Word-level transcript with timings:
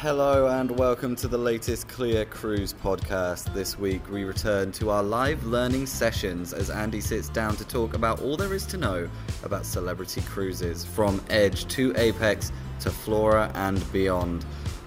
Hello 0.00 0.46
and 0.46 0.70
welcome 0.78 1.16
to 1.16 1.26
the 1.26 1.36
latest 1.36 1.88
CLIA 1.88 2.24
Cruise 2.24 2.72
podcast. 2.72 3.52
This 3.52 3.76
week 3.76 4.08
we 4.08 4.22
return 4.22 4.70
to 4.70 4.90
our 4.90 5.02
live 5.02 5.42
learning 5.42 5.86
sessions 5.86 6.52
as 6.52 6.70
Andy 6.70 7.00
sits 7.00 7.28
down 7.28 7.56
to 7.56 7.64
talk 7.64 7.94
about 7.94 8.22
all 8.22 8.36
there 8.36 8.54
is 8.54 8.64
to 8.66 8.76
know 8.76 9.10
about 9.42 9.66
celebrity 9.66 10.20
cruises 10.20 10.84
from 10.84 11.20
Edge 11.30 11.66
to 11.74 11.92
Apex 11.96 12.52
to 12.78 12.90
Flora 12.90 13.50
and 13.56 13.92
beyond 13.92 14.46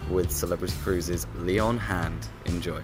with 0.10 0.32
Celebrity 0.32 0.76
Cruises 0.82 1.28
Leon 1.40 1.78
Hand. 1.78 2.30
Enjoy. 2.46 2.82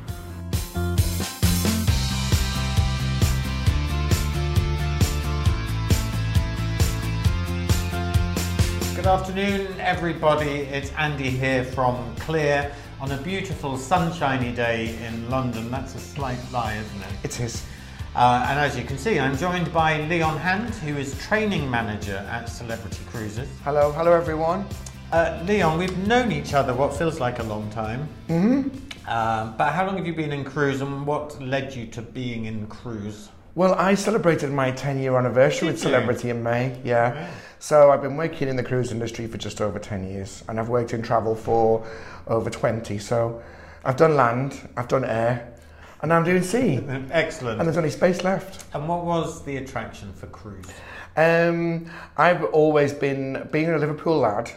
Good 9.08 9.22
afternoon, 9.22 9.80
everybody. 9.80 10.50
It's 10.50 10.92
Andy 10.98 11.30
here 11.30 11.64
from 11.64 12.14
CLIA 12.18 12.76
on 13.00 13.10
a 13.10 13.18
beautiful 13.22 13.78
sunshiny 13.78 14.52
day 14.54 15.02
in 15.02 15.30
London. 15.30 15.72
That's 15.72 15.96
a 15.96 16.00
slight 16.00 16.40
lie, 16.52 16.76
isn't 16.76 17.02
it? 17.04 17.14
It 17.24 17.40
is. 17.40 17.66
Uh, 18.14 18.46
and 18.50 18.60
as 18.60 18.78
you 18.78 18.84
can 18.84 18.98
see, 18.98 19.18
I'm 19.18 19.38
joined 19.38 19.72
by 19.72 20.02
Leon 20.08 20.38
Hand, 20.40 20.76
who 20.76 20.98
is 20.98 21.18
training 21.20 21.72
manager 21.72 22.18
at 22.30 22.50
Celebrity 22.50 23.00
Cruises. 23.10 23.48
Hello, 23.64 23.94
hello 23.94 24.12
everyone. 24.12 24.66
Uh, 25.14 25.42
Leon, 25.46 25.78
we've 25.78 25.98
known 26.06 26.34
each 26.34 26.54
other 26.54 26.74
what 26.74 26.94
feels 26.94 27.22
like 27.22 27.40
a 27.40 27.44
long 27.44 27.70
time. 27.70 28.10
Mm-hmm. 28.28 29.10
Um, 29.10 29.56
but 29.56 29.72
how 29.72 29.86
long 29.86 29.96
have 29.96 30.06
you 30.06 30.16
been 30.16 30.34
in 30.34 30.44
cruise 30.44 30.82
and 30.82 31.08
what 31.08 31.42
led 31.42 31.74
you 31.74 31.88
to 31.88 32.02
being 32.02 32.44
in 32.44 32.68
cruise? 32.68 33.30
Well, 33.58 33.74
I 33.74 33.96
celebrated 33.96 34.52
my 34.52 34.70
10 34.70 35.00
year 35.00 35.18
anniversary 35.18 35.70
Did 35.70 35.74
with 35.74 35.84
you? 35.84 35.90
Celebrity 35.90 36.30
in 36.30 36.44
May, 36.44 36.80
yeah. 36.84 37.10
Right. 37.10 37.30
So 37.58 37.90
I've 37.90 38.04
been 38.04 38.16
working 38.16 38.50
in 38.50 38.56
the 38.56 38.62
cruise 38.62 38.92
industry 38.92 39.26
for 39.26 39.40
just 39.40 39.62
over 39.62 39.80
10 39.80 40.08
years 40.08 40.44
and 40.48 40.60
I've 40.60 40.70
worked 40.70 40.94
in 40.94 41.02
travel 41.02 41.34
for 41.34 41.84
over 42.28 42.52
20. 42.52 43.00
So 43.00 43.42
I've 43.84 43.98
done 43.98 44.16
land, 44.16 44.70
I've 44.78 44.88
done 44.88 45.04
air, 45.04 45.56
and 46.04 46.10
now 46.10 46.18
I'm 46.18 46.24
doing 46.24 46.44
sea. 46.44 46.82
Excellent. 47.10 47.60
And 47.60 47.68
there's 47.68 47.78
only 47.78 47.90
space 47.90 48.24
left. 48.24 48.64
And 48.76 48.88
what 48.88 49.06
was 49.06 49.44
the 49.44 49.58
attraction 49.58 50.14
for 50.14 50.28
cruise? 50.28 50.68
Um, 51.16 51.90
I've 52.16 52.44
always 52.44 52.94
been, 52.94 53.50
being 53.52 53.72
a 53.72 53.78
Liverpool 53.80 54.20
lad, 54.20 54.52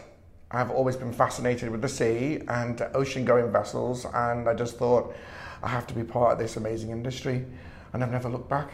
I've 0.51 0.69
always 0.69 0.95
been 0.95 1.11
fascinated 1.11 1.71
with 1.71 1.81
the 1.81 1.89
sea 1.89 2.43
and 2.47 2.79
ocean 2.93 3.25
going 3.25 3.51
vessels, 3.51 4.05
and 4.13 4.47
I 4.47 4.53
just 4.53 4.77
thought 4.77 5.15
I 5.63 5.69
have 5.69 5.87
to 5.87 5.95
be 5.95 6.03
part 6.03 6.33
of 6.33 6.37
this 6.37 6.55
amazing 6.55 6.91
industry, 6.91 7.47
and 7.93 8.03
I've 8.03 8.11
never 8.11 8.29
looked 8.29 8.47
back. 8.47 8.71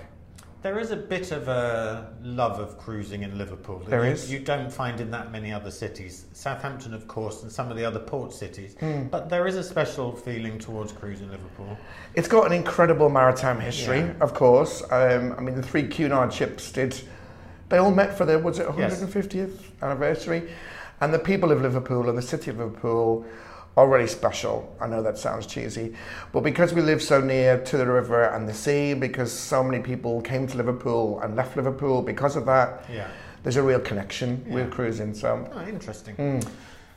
There 0.63 0.79
is 0.79 0.89
a 0.89 0.95
bit 0.95 1.31
of 1.31 1.47
a 1.47 2.11
love 2.23 2.59
of 2.59 2.79
cruising 2.79 3.21
in 3.21 3.37
Liverpool. 3.37 3.79
There 3.87 4.05
you, 4.05 4.11
is. 4.11 4.31
You 4.31 4.39
don't 4.39 4.71
find 4.73 4.99
in 4.99 5.11
that 5.11 5.31
many 5.31 5.53
other 5.53 5.69
cities. 5.69 6.25
Southampton, 6.33 6.93
of 6.95 7.07
course, 7.07 7.43
and 7.43 7.51
some 7.51 7.69
of 7.69 7.77
the 7.77 7.85
other 7.85 7.99
port 7.99 8.33
cities. 8.33 8.75
Hmm. 8.79 9.03
But 9.03 9.29
there 9.29 9.45
is 9.45 9.55
a 9.55 9.63
special 9.63 10.11
feeling 10.15 10.57
towards 10.57 10.91
cruising 10.91 11.29
Liverpool. 11.29 11.77
It's 12.15 12.27
got 12.27 12.47
an 12.47 12.53
incredible 12.53 13.09
maritime 13.09 13.59
history, 13.59 13.99
Yeah. 13.99 14.13
of 14.19 14.33
course. 14.33 14.81
Um, 14.91 15.35
I 15.37 15.41
mean, 15.41 15.55
the 15.55 15.61
three 15.63 15.87
Cunard 15.87 16.33
ships 16.33 16.71
did. 16.71 16.99
They 17.69 17.77
all 17.77 17.91
met 17.91 18.17
for 18.17 18.25
their 18.25 18.39
was 18.39 18.57
it 18.59 18.67
Yes. 18.77 18.99
150th 18.99 19.59
anniversary, 19.83 20.49
and 21.01 21.13
the 21.13 21.19
people 21.19 21.51
of 21.51 21.61
Liverpool 21.61 22.09
and 22.09 22.17
the 22.17 22.21
city 22.23 22.49
of 22.49 22.57
Liverpool 22.57 23.25
are 23.77 23.87
really 23.87 24.07
special. 24.07 24.75
I 24.81 24.87
know 24.87 25.03
that 25.03 25.19
sounds 25.19 25.45
cheesy, 25.45 25.93
but 26.33 26.41
because 26.41 26.73
we 26.73 26.81
live 26.81 27.01
so 27.01 27.21
near 27.21 27.59
to 27.63 27.77
the 27.77 27.85
river 27.85 28.23
and 28.23 28.49
the 28.49 28.53
sea, 28.53 28.95
because 28.95 29.31
so 29.31 29.63
many 29.63 29.81
people 29.83 30.19
came 30.21 30.47
to 30.47 30.57
Liverpool 30.57 31.19
and 31.21 31.35
left 31.35 31.55
Liverpool 31.55 32.01
because 32.01 32.35
of 32.35 32.47
that, 32.47 32.83
Yeah. 32.91 33.07
there's 33.43 33.55
a 33.55 33.61
real 33.61 33.79
connection 33.79 34.43
Yeah. 34.47 34.55
with 34.55 34.71
cruising. 34.71 35.13
So, 35.13 35.47
Oh, 35.53 35.61
interesting. 35.67 36.15
mm, 36.15 36.43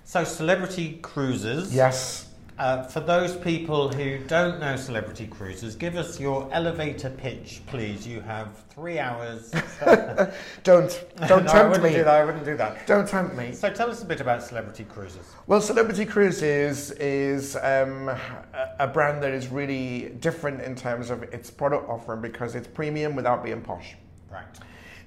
So, 0.05 0.25
celebrity 0.25 0.98
cruises. 1.03 1.73
yes. 1.75 2.27
Uh, 2.61 2.83
for 2.83 3.00
those 3.00 3.39
people 3.39 3.89
who 3.89 4.19
don't 4.27 4.61
know 4.61 4.77
celebrity 4.77 5.27
cruises, 5.27 5.75
give 5.75 5.97
us 5.97 6.20
your 6.20 6.47
elevator 6.53 7.08
pitch, 7.08 7.62
please. 7.67 8.06
You 8.06 8.20
have 8.20 8.48
three 8.69 8.98
hours. 8.98 9.51
Don't 10.62 11.07
don't 11.27 11.46
no, 11.46 11.52
tempt 11.52 11.70
wouldn't 11.70 11.83
me. 11.84 11.95
do 11.95 12.05
that. 12.05 12.20
I 12.20 12.23
wouldn't 12.23 12.45
do 12.45 12.58
that. 12.58 12.86
Don't 12.86 13.08
tempt 13.08 13.34
me. 13.34 13.52
So, 13.55 13.70
tell 13.73 13.90
us 13.90 14.02
a 14.02 14.05
bit 14.05 14.20
about 14.20 14.42
celebrity 14.42 14.84
cruises. 14.84 15.27
Well, 15.46 15.62
Celebrity 15.62 16.05
Cruises 16.05 16.90
is 16.92 17.57
um, 17.57 18.11
a- 18.11 18.74
a 18.80 18.86
brand 18.86 19.23
that 19.23 19.33
is 19.33 19.48
really 19.48 20.11
different 20.20 20.61
in 20.61 20.74
terms 20.74 21.08
of 21.08 21.23
its 21.23 21.51
product 21.51 21.89
offering 21.89 22.20
because 22.20 22.55
it's 22.55 22.68
premium 22.68 23.17
without 23.17 23.42
being 23.42 23.63
posh. 23.63 23.95
Right. 24.30 24.45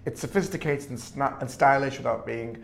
It's 0.08 0.20
sophisticated 0.20 0.90
and, 0.90 0.98
sna- 0.98 1.40
and 1.40 1.50
stylish 1.50 1.98
without 1.98 2.26
being 2.26 2.64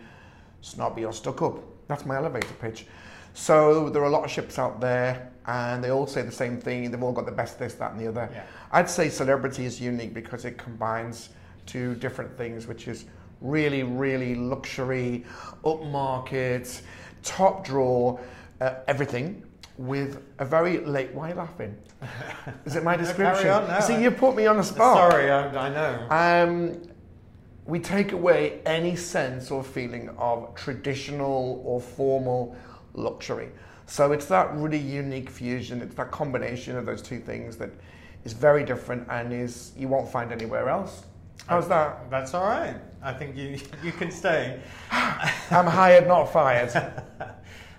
snobby 0.62 1.04
or 1.04 1.12
stuck 1.12 1.42
up. 1.42 1.60
That's 1.86 2.04
my 2.04 2.16
elevator 2.16 2.54
pitch. 2.60 2.86
So 3.34 3.88
there 3.90 4.02
are 4.02 4.06
a 4.06 4.10
lot 4.10 4.24
of 4.24 4.30
ships 4.30 4.58
out 4.58 4.80
there 4.80 5.30
and 5.46 5.82
they 5.82 5.90
all 5.90 6.06
say 6.06 6.22
the 6.22 6.32
same 6.32 6.60
thing. 6.60 6.90
They've 6.90 7.02
all 7.02 7.12
got 7.12 7.26
the 7.26 7.32
best 7.32 7.58
this, 7.58 7.74
that, 7.74 7.92
and 7.92 8.00
the 8.00 8.08
other. 8.08 8.28
Yeah. 8.32 8.44
I'd 8.72 8.90
say 8.90 9.08
Celebrity 9.08 9.64
is 9.64 9.80
unique 9.80 10.14
because 10.14 10.44
it 10.44 10.58
combines 10.58 11.30
two 11.66 11.94
different 11.96 12.36
things, 12.36 12.66
which 12.66 12.88
is 12.88 13.06
really, 13.40 13.82
really 13.82 14.34
luxury, 14.34 15.24
upmarket, 15.64 16.82
top 17.22 17.64
drawer, 17.64 18.20
uh, 18.60 18.74
everything 18.86 19.42
with 19.78 20.22
a 20.38 20.44
very 20.44 20.78
late. 20.80 21.12
Why 21.14 21.26
are 21.26 21.28
you 21.30 21.34
laughing? 21.36 21.76
Is 22.66 22.76
it 22.76 22.84
my 22.84 22.96
No, 22.96 23.02
description? 23.02 23.44
carry 23.44 23.50
on, 23.50 23.68
no. 23.68 23.80
See, 23.80 24.02
you 24.02 24.10
put 24.10 24.36
me 24.36 24.46
on 24.46 24.58
the 24.58 24.62
spot. 24.62 25.10
Sorry, 25.10 25.30
I, 25.30 25.48
I 25.48 25.68
know. 25.70 26.06
Um, 26.10 26.82
we 27.64 27.78
take 27.78 28.12
away 28.12 28.60
any 28.66 28.96
sense 28.96 29.50
or 29.50 29.62
feeling 29.62 30.10
of 30.18 30.54
traditional 30.54 31.62
or 31.64 31.80
formal 31.80 32.56
luxury. 32.94 33.48
So 33.86 34.12
it's 34.12 34.26
that 34.26 34.54
really 34.54 34.78
unique 34.78 35.28
fusion. 35.30 35.80
It's 35.82 35.94
that 35.96 36.10
combination 36.10 36.76
of 36.76 36.86
those 36.86 37.02
two 37.02 37.18
things 37.18 37.56
that 37.56 37.70
is 38.24 38.32
very 38.32 38.64
different 38.64 39.06
and 39.10 39.32
is 39.32 39.72
you 39.76 39.88
won't 39.88 40.08
find 40.08 40.30
anywhere 40.32 40.68
else. 40.68 41.04
How's 41.46 41.66
that? 41.68 42.08
That's 42.10 42.34
all 42.34 42.44
right. 42.46 42.76
I 43.02 43.12
think 43.12 43.36
you 43.36 43.58
you 43.82 43.92
can 43.92 44.10
stay. 44.10 44.60
I'm 44.90 45.66
hired, 45.66 46.06
not 46.06 46.32
fired. 46.32 46.70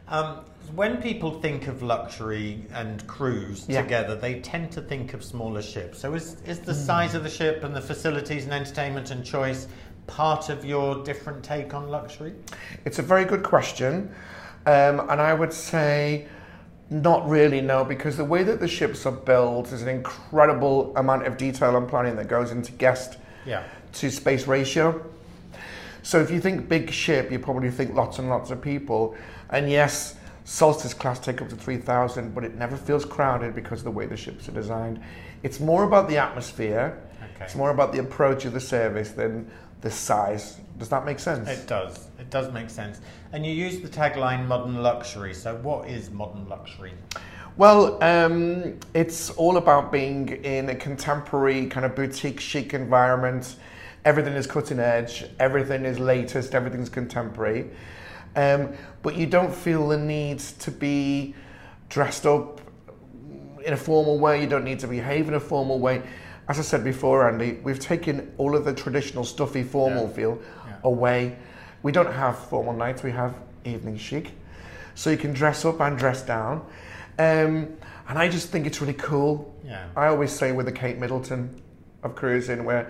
Um, 0.08 0.40
when 0.76 1.02
people 1.02 1.40
think 1.40 1.68
of 1.68 1.82
luxury 1.82 2.66
and 2.74 3.08
cruise 3.08 3.66
Yeah. 3.70 3.82
together, 3.82 4.14
they 4.14 4.42
tend 4.42 4.70
to 4.74 4.82
think 4.82 5.14
of 5.14 5.24
smaller 5.24 5.62
ships. 5.62 6.00
So 6.00 6.14
is 6.16 6.36
is 6.46 6.60
the 6.60 6.74
Hmm. 6.74 6.80
size 6.80 7.16
of 7.16 7.24
the 7.24 7.30
ship 7.30 7.64
and 7.64 7.74
the 7.74 7.80
facilities 7.82 8.44
and 8.44 8.52
entertainment 8.54 9.10
and 9.12 9.24
choice 9.24 9.68
part 10.08 10.50
of 10.50 10.66
your 10.66 11.02
different 11.06 11.42
take 11.46 11.74
on 11.74 11.88
luxury? 11.90 12.34
It's 12.84 13.00
a 13.00 13.02
very 13.02 13.24
good 13.24 13.42
question. 13.44 14.14
Um, 14.66 15.00
and 15.10 15.20
I 15.20 15.34
would 15.34 15.54
say 15.54 16.28
not 16.90 17.28
really, 17.28 17.62
no, 17.62 17.84
because 17.86 18.18
the 18.18 18.26
way 18.26 18.44
that 18.44 18.60
the 18.60 18.68
ships 18.68 19.06
are 19.06 19.12
built 19.12 19.72
is 19.72 19.82
an 19.82 19.88
incredible 19.88 20.96
amount 20.98 21.26
of 21.26 21.38
detail 21.38 21.78
and 21.78 21.88
planning 21.88 22.16
that 22.18 22.28
goes 22.28 22.52
into 22.52 22.72
guest 22.74 23.18
Yeah. 23.46 23.64
to 23.94 24.12
space 24.12 24.46
ratio. 24.46 25.02
So 26.04 26.20
if 26.20 26.30
you 26.30 26.40
think 26.42 26.68
big 26.68 26.92
ship, 26.92 27.32
you 27.32 27.40
probably 27.40 27.72
think 27.72 27.96
lots 27.96 28.20
and 28.20 28.30
lots 28.30 28.52
of 28.52 28.62
people. 28.62 29.16
And 29.52 29.70
yes, 29.70 30.16
Solstice 30.44 30.94
class 30.94 31.20
take 31.20 31.42
up 31.42 31.50
to 31.50 31.56
3,000, 31.56 32.34
but 32.36 32.44
it 32.44 32.56
never 32.56 32.76
feels 32.76 33.06
crowded 33.06 33.56
because 33.56 33.80
of 33.80 33.86
the 33.86 33.92
way 33.92 34.06
the 34.06 34.18
ships 34.18 34.50
are 34.50 34.52
designed. 34.52 35.00
It's 35.44 35.60
more 35.60 35.84
about 35.84 36.10
the 36.10 36.18
atmosphere. 36.18 36.98
Okay. 37.36 37.46
It's 37.46 37.56
more 37.56 37.70
about 37.70 37.94
the 37.94 38.00
approach 38.00 38.46
of 38.46 38.54
the 38.54 38.60
service 38.60 39.12
than 39.12 39.50
the 39.82 39.92
size. 39.92 40.58
Does 40.78 40.90
that 40.90 41.06
make 41.06 41.20
sense? 41.20 41.48
It 41.48 41.68
does. 41.68 42.08
It 42.20 42.30
does 42.30 42.52
make 42.52 42.70
sense. 42.70 43.00
And 43.34 43.46
you 43.46 43.54
use 43.54 43.80
the 43.80 43.88
tagline 43.88 44.48
modern 44.48 44.82
luxury. 44.82 45.34
So 45.34 45.56
what 45.58 45.88
is 45.88 46.10
modern 46.10 46.48
luxury? 46.50 46.94
Well, 47.58 48.02
um, 48.04 48.80
it's 48.94 49.30
all 49.32 49.58
about 49.58 49.92
being 49.92 50.30
in 50.30 50.70
a 50.70 50.76
contemporary 50.76 51.68
kind 51.68 51.86
of 51.86 51.96
boutique 51.96 52.40
chic 52.40 52.74
environment. 52.74 53.58
Everything 54.06 54.34
is 54.34 54.48
cutting 54.48 54.80
edge, 54.80 55.26
everything 55.40 55.86
is 55.86 56.00
latest, 56.00 56.56
everything's 56.56 56.90
contemporary. 56.90 57.70
Um, 58.36 58.74
but 59.04 59.16
you 59.16 59.28
don't 59.28 59.54
feel 59.54 59.90
the 59.90 59.98
need 59.98 60.40
to 60.40 60.72
be 60.72 61.36
dressed 61.90 62.26
up 62.26 62.62
in 63.66 63.74
a 63.74 63.78
formal 63.78 64.18
way, 64.18 64.42
you 64.42 64.48
don't 64.48 64.64
need 64.64 64.80
to 64.80 64.88
behave 64.88 65.28
in 65.28 65.36
a 65.36 65.40
formal 65.40 65.80
way. 65.80 66.02
As 66.48 66.60
I 66.60 66.64
said 66.64 66.84
before, 66.84 67.28
Andy, 67.30 67.60
we've 67.64 67.80
taken 67.80 68.32
all 68.38 68.56
of 68.56 68.66
the 68.66 68.74
traditional 68.74 69.24
stuffy 69.24 69.64
formal 69.64 70.04
Yeah. 70.08 70.14
feel 70.14 70.40
Yeah. 70.68 70.74
away. 70.84 71.36
We 71.84 71.92
don't 71.92 72.12
have 72.12 72.38
formal 72.38 72.74
nights, 72.74 73.04
we 73.04 73.12
have 73.12 73.36
evening 73.64 73.98
chic. 73.98 74.32
So 74.96 75.10
you 75.10 75.18
can 75.18 75.34
dress 75.34 75.64
up 75.66 75.80
and 75.80 75.98
dress 75.98 76.22
down. 76.22 76.62
Um, 77.18 77.70
and 78.10 78.18
I 78.18 78.28
just 78.28 78.50
think 78.50 78.66
it's 78.68 78.82
really 78.82 78.94
cool. 78.94 79.54
Yeah. 79.64 79.86
I 79.96 80.08
always 80.08 80.32
say 80.32 80.52
we're 80.52 80.64
the 80.64 80.72
Kate 80.72 80.98
Middleton 80.98 81.62
of 82.04 82.16
cruising. 82.16 82.66
We're 82.66 82.88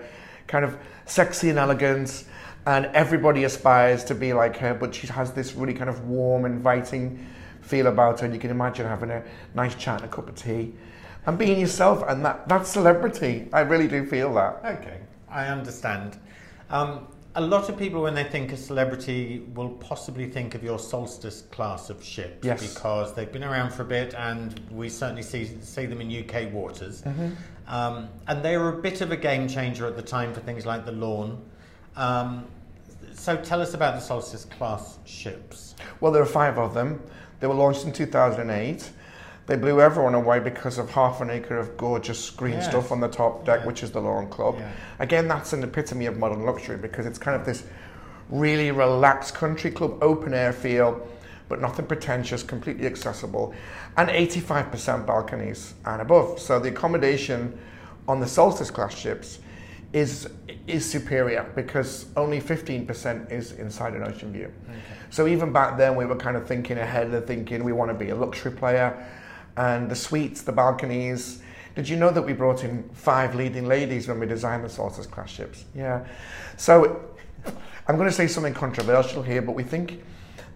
kind 0.48 0.64
of 0.64 0.76
sexy 1.06 1.50
and 1.50 1.58
elegant, 1.58 2.24
and 2.66 2.86
everybody 2.86 3.44
aspires 3.44 4.04
to 4.04 4.14
be 4.14 4.32
like 4.32 4.56
her, 4.56 4.74
but 4.74 4.94
she 4.94 5.06
has 5.08 5.32
this 5.32 5.54
really 5.54 5.74
kind 5.74 5.90
of 5.90 6.08
warm, 6.08 6.44
inviting 6.44 7.24
feel 7.60 7.86
about 7.86 8.20
her. 8.20 8.26
And 8.26 8.34
you 8.34 8.40
can 8.40 8.50
imagine 8.50 8.86
having 8.86 9.10
a 9.10 9.22
nice 9.54 9.74
chat 9.74 10.02
and 10.02 10.10
a 10.10 10.14
cup 10.14 10.28
of 10.28 10.34
tea 10.34 10.74
and 11.26 11.38
being 11.38 11.60
yourself, 11.60 12.02
and 12.08 12.24
that, 12.24 12.48
that's 12.48 12.70
celebrity. 12.70 13.48
I 13.52 13.60
really 13.60 13.88
do 13.88 14.04
feel 14.06 14.32
that. 14.34 14.60
Okay, 14.64 14.98
I 15.30 15.46
understand. 15.46 16.18
Um, 16.70 17.06
a 17.34 17.40
lot 17.40 17.68
of 17.70 17.78
people, 17.78 18.02
when 18.02 18.14
they 18.14 18.24
think 18.24 18.52
of 18.52 18.58
celebrity, 18.58 19.42
will 19.54 19.70
possibly 19.70 20.28
think 20.28 20.54
of 20.54 20.62
your 20.62 20.78
Solstice 20.78 21.42
class 21.50 21.88
of 21.88 22.02
ships 22.04 22.44
Yes. 22.44 22.74
because 22.74 23.14
they've 23.14 23.32
been 23.32 23.44
around 23.44 23.70
for 23.72 23.82
a 23.82 23.86
bit, 23.86 24.14
and 24.14 24.60
we 24.70 24.88
certainly 24.88 25.22
see 25.22 25.46
see 25.62 25.86
them 25.86 26.00
in 26.00 26.10
UK 26.10 26.52
waters. 26.52 27.02
Um, 27.68 28.08
and 28.26 28.42
they 28.44 28.56
were 28.58 28.70
a 28.70 28.82
bit 28.82 29.00
of 29.00 29.12
a 29.12 29.16
game 29.16 29.48
changer 29.48 29.86
at 29.86 29.96
the 29.96 30.02
time 30.02 30.34
for 30.34 30.40
things 30.40 30.66
like 30.66 30.84
the 30.84 30.92
Lawn. 30.92 31.40
Um, 31.96 32.46
so 33.14 33.36
tell 33.36 33.60
us 33.62 33.72
about 33.74 33.94
the 33.94 34.00
Solstice 34.00 34.44
class 34.46 34.98
ships. 35.04 35.74
Well, 36.00 36.10
there 36.12 36.22
are 36.22 36.26
five 36.26 36.58
of 36.58 36.74
them. 36.74 37.00
They 37.40 37.46
were 37.46 37.54
launched 37.54 37.84
in 37.84 37.92
2008. 37.92 38.90
They 39.46 39.56
blew 39.56 39.80
everyone 39.80 40.14
away 40.14 40.38
because 40.38 40.78
of 40.78 40.90
half 40.90 41.20
an 41.20 41.28
acre 41.30 41.56
of 41.56 41.76
gorgeous 41.76 42.30
green 42.30 42.54
Yes. 42.54 42.68
stuff 42.68 42.92
on 42.92 43.00
the 43.00 43.08
top 43.08 43.44
deck, 43.44 43.60
Yeah. 43.60 43.66
which 43.66 43.82
is 43.82 43.90
the 43.90 44.00
Lawn 44.00 44.28
Club. 44.28 44.56
Yeah. 44.58 44.68
Again, 45.00 45.26
that's 45.28 45.52
an 45.52 45.62
epitome 45.64 46.06
of 46.06 46.16
modern 46.16 46.44
luxury 46.44 46.76
because 46.76 47.06
it's 47.06 47.18
kind 47.18 47.34
of 47.38 47.44
this 47.44 47.64
really 48.30 48.70
relaxed 48.70 49.34
country 49.34 49.70
club, 49.70 50.02
open 50.02 50.32
air 50.32 50.52
feel, 50.52 51.00
but 51.48 51.60
nothing 51.60 51.86
pretentious, 51.86 52.42
completely 52.42 52.86
accessible, 52.86 53.52
and 53.96 54.08
85% 54.10 55.06
balconies 55.06 55.74
and 55.84 56.00
above. 56.00 56.38
So 56.38 56.58
the 56.60 56.68
accommodation 56.68 57.58
on 58.08 58.20
the 58.20 58.26
Solstice 58.26 58.70
class 58.70 58.94
ships 58.94 59.38
is 59.92 60.28
is 60.68 60.88
superior 60.88 61.44
because 61.56 62.06
only 62.16 62.40
15% 62.40 63.30
is 63.32 63.52
inside 63.52 63.94
an 63.94 64.04
ocean 64.04 64.32
view. 64.32 64.50
So 65.10 65.26
even 65.26 65.52
back 65.52 65.76
then, 65.76 65.96
we 65.96 66.06
were 66.06 66.14
kind 66.16 66.36
of 66.36 66.46
thinking 66.46 66.78
ahead 66.78 67.12
of 67.12 67.26
thinking 67.26 67.64
we 67.64 67.72
want 67.72 67.90
to 67.90 67.94
be 67.94 68.10
a 68.10 68.14
luxury 68.14 68.52
player, 68.52 68.94
and 69.56 69.90
the 69.90 69.96
suites, 69.96 70.42
the 70.42 70.52
balconies. 70.52 71.42
Did 71.74 71.88
you 71.88 71.96
know 71.96 72.10
that 72.10 72.22
we 72.22 72.32
brought 72.32 72.64
in 72.64 72.88
five 72.92 73.34
leading 73.34 73.66
ladies 73.66 74.08
when 74.08 74.20
we 74.20 74.26
designed 74.26 74.64
the 74.64 74.68
Solstice 74.68 75.06
class 75.06 75.30
ships? 75.30 75.64
Yeah. 75.74 76.06
So 76.56 77.02
I'm 77.88 77.96
going 77.96 78.08
to 78.08 78.14
say 78.14 78.26
something 78.26 78.54
controversial 78.54 79.22
here, 79.22 79.42
but 79.42 79.52
we 79.52 79.62
think 79.62 80.02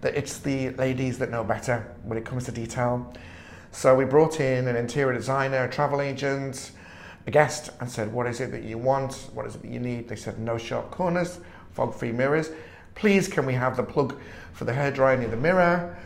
that 0.01 0.15
it's 0.15 0.39
the 0.39 0.69
ladies 0.71 1.17
that 1.19 1.31
know 1.31 1.43
better 1.43 1.95
when 2.03 2.17
it 2.17 2.25
comes 2.25 2.45
to 2.45 2.51
detail. 2.51 3.13
So 3.71 3.95
we 3.95 4.05
brought 4.05 4.39
in 4.39 4.67
an 4.67 4.75
interior 4.75 5.13
designer, 5.13 5.63
a 5.63 5.69
travel 5.69 6.01
agent, 6.01 6.71
a 7.25 7.31
guest, 7.31 7.71
and 7.79 7.89
said, 7.89 8.11
What 8.13 8.27
is 8.27 8.39
it 8.39 8.51
that 8.51 8.63
you 8.63 8.77
want? 8.77 9.29
What 9.33 9.45
is 9.45 9.55
it 9.55 9.63
that 9.63 9.71
you 9.71 9.79
need? 9.79 10.07
They 10.07 10.15
said, 10.15 10.39
No 10.39 10.57
sharp 10.57 10.91
corners, 10.91 11.39
fog 11.73 11.93
free 11.93 12.11
mirrors. 12.11 12.51
Please, 12.95 13.27
can 13.27 13.45
we 13.45 13.53
have 13.53 13.75
the 13.75 13.83
plug 13.83 14.19
for 14.53 14.65
the 14.65 14.71
hairdryer 14.71 15.19
near 15.19 15.27
the 15.27 15.37
mirror? 15.37 15.97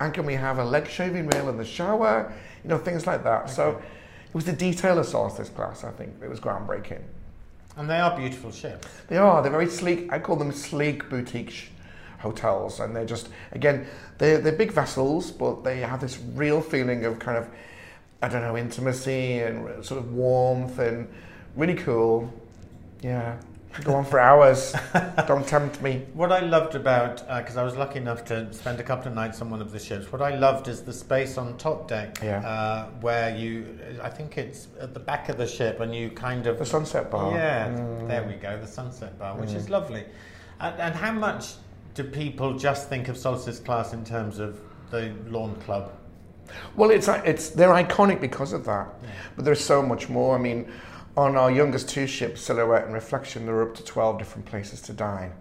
And 0.00 0.12
can 0.14 0.24
we 0.24 0.34
have 0.34 0.58
a 0.58 0.64
leg 0.64 0.88
shaving 0.88 1.28
rail 1.28 1.48
in 1.48 1.58
the 1.58 1.64
shower? 1.64 2.32
You 2.64 2.70
know, 2.70 2.78
things 2.78 3.06
like 3.06 3.22
that. 3.24 3.50
So 3.50 3.80
it 4.26 4.34
was 4.34 4.44
the 4.44 4.52
detail 4.52 4.98
of 4.98 5.06
Solstice 5.06 5.50
class, 5.50 5.84
I 5.84 5.90
think, 5.90 6.14
it 6.22 6.28
was 6.28 6.40
groundbreaking. 6.40 7.02
And 7.76 7.88
they 7.88 8.00
are 8.00 8.16
beautiful 8.16 8.50
ships. 8.50 8.88
They 9.08 9.16
are. 9.16 9.42
They're 9.42 9.50
very 9.52 9.68
sleek. 9.68 10.12
I 10.12 10.18
call 10.18 10.36
them 10.36 10.52
sleek 10.52 11.08
boutique 11.08 11.50
sh- 11.50 11.68
hotels, 12.18 12.80
and 12.80 12.94
they're 12.94 13.06
just 13.06 13.28
again 13.52 13.86
they're 14.18 14.38
they're 14.38 14.52
big 14.52 14.72
vessels, 14.72 15.30
but 15.30 15.62
they 15.64 15.80
have 15.80 16.00
this 16.00 16.18
real 16.34 16.60
feeling 16.60 17.04
of 17.04 17.18
kind 17.18 17.38
of 17.38 17.48
I 18.22 18.28
don't 18.28 18.42
know 18.42 18.56
intimacy 18.56 19.38
and 19.38 19.84
sort 19.84 19.98
of 19.98 20.12
warmth 20.12 20.78
and 20.78 21.08
really 21.56 21.74
cool. 21.74 22.32
Yeah, 23.02 23.36
go 23.84 23.94
on 23.94 24.04
for 24.04 24.18
hours. 24.18 24.74
Don't 25.26 25.46
tempt 25.46 25.80
me. 25.80 26.06
What 26.14 26.32
I 26.32 26.40
loved 26.40 26.74
about, 26.74 27.26
because 27.28 27.56
I 27.56 27.62
was 27.62 27.76
lucky 27.76 27.98
enough 27.98 28.24
to 28.26 28.52
spend 28.52 28.80
a 28.80 28.82
couple 28.82 29.08
of 29.08 29.14
nights 29.14 29.40
on 29.40 29.50
one 29.50 29.60
of 29.60 29.72
the 29.72 29.78
ships, 29.78 30.10
what 30.12 30.20
I 30.22 30.34
loved 30.36 30.68
is 30.68 30.82
the 30.82 30.92
space 30.92 31.38
on 31.38 31.56
top 31.56 31.88
deck 31.88 32.18
Yeah. 32.22 32.46
uh, 32.46 32.86
where 33.00 33.34
you, 33.36 33.78
I 34.02 34.08
think 34.10 34.38
it's 34.38 34.68
at 34.80 34.92
the 34.94 35.00
back 35.00 35.28
of 35.28 35.36
the 35.36 35.46
ship 35.46 35.80
and 35.80 35.94
you 35.94 36.10
kind 36.10 36.46
of. 36.46 36.58
The 36.58 36.66
sunset 36.66 37.10
bar. 37.10 37.32
Yeah, 37.32 37.68
Mm. 37.68 38.08
there 38.08 38.24
we 38.24 38.34
go, 38.34 38.58
the 38.60 38.66
sunset 38.66 39.18
bar, 39.18 39.36
which 39.36 39.52
is 39.52 39.68
lovely. 39.70 40.04
And, 40.60 40.78
and 40.80 40.94
how 40.94 41.12
much 41.12 41.54
do 41.94 42.04
people 42.04 42.58
just 42.58 42.88
think 42.88 43.08
of 43.08 43.16
Solstice 43.16 43.60
Class 43.60 43.92
in 43.92 44.04
terms 44.04 44.38
of 44.38 44.60
the 44.90 45.12
lawn 45.28 45.54
club? 45.56 45.92
Well, 46.74 46.90
it's 46.90 47.06
it's 47.24 47.50
they're 47.50 47.68
iconic 47.68 48.20
because 48.20 48.52
of 48.52 48.64
that, 48.64 48.88
but 49.36 49.44
there's 49.44 49.64
so 49.64 49.80
much 49.82 50.08
more. 50.08 50.34
I 50.36 50.38
mean, 50.40 50.70
on 51.20 51.36
our 51.36 51.50
youngest 51.50 51.86
two 51.90 52.06
ships, 52.06 52.40
Silhouette 52.40 52.84
and 52.86 52.94
Reflection, 52.94 53.44
there 53.44 53.54
are 53.56 53.68
up 53.68 53.74
to 53.76 53.84
twelve 53.84 54.18
different 54.18 54.46
places 54.46 54.80
to 54.80 54.94
dine. 54.94 55.32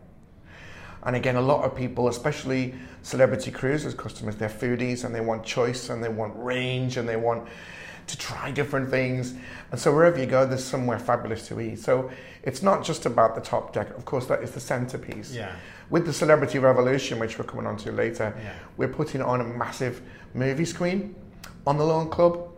And 1.03 1.15
again, 1.15 1.37
a 1.37 1.41
lot 1.41 1.63
of 1.63 1.73
people, 1.73 2.09
especially 2.09 2.73
celebrity 3.01 3.49
cruises 3.49 3.93
customers, 3.93 4.35
they're 4.35 4.49
foodies 4.49 5.05
and 5.05 5.15
they 5.15 5.21
want 5.21 5.45
choice 5.45 5.89
and 5.89 6.03
they 6.03 6.09
want 6.09 6.33
range 6.35 6.97
and 6.97 7.07
they 7.07 7.15
want 7.15 7.47
to 8.07 8.17
try 8.17 8.51
different 8.51 8.89
things. 8.89 9.35
And 9.71 9.79
so 9.79 9.93
wherever 9.95 10.19
you 10.19 10.25
go, 10.25 10.45
there's 10.45 10.65
somewhere 10.65 10.99
fabulous 10.99 11.47
to 11.47 11.61
eat. 11.61 11.79
So 11.79 12.11
it's 12.43 12.61
not 12.61 12.83
just 12.83 13.05
about 13.05 13.35
the 13.35 13.41
top 13.41 13.71
deck. 13.71 13.91
Of 13.95 14.03
course, 14.03 14.25
that 14.25 14.43
is 14.43 14.51
the 14.51 14.59
centerpiece. 14.59 15.33
Yeah. 15.33 15.55
With 15.89 16.05
the 16.05 16.11
Celebrity 16.11 16.59
Revolution, 16.59 17.19
which 17.19 17.39
we're 17.39 17.45
coming 17.45 17.65
on 17.65 17.77
to 17.77 17.93
later, 17.93 18.33
Yeah. 18.37 18.51
we're 18.75 18.89
putting 18.89 19.21
on 19.21 19.39
a 19.39 19.45
massive 19.45 20.01
movie 20.33 20.65
screen 20.65 21.15
on 21.65 21.77
the 21.77 21.85
Lawn 21.85 22.09
Club. 22.09 22.48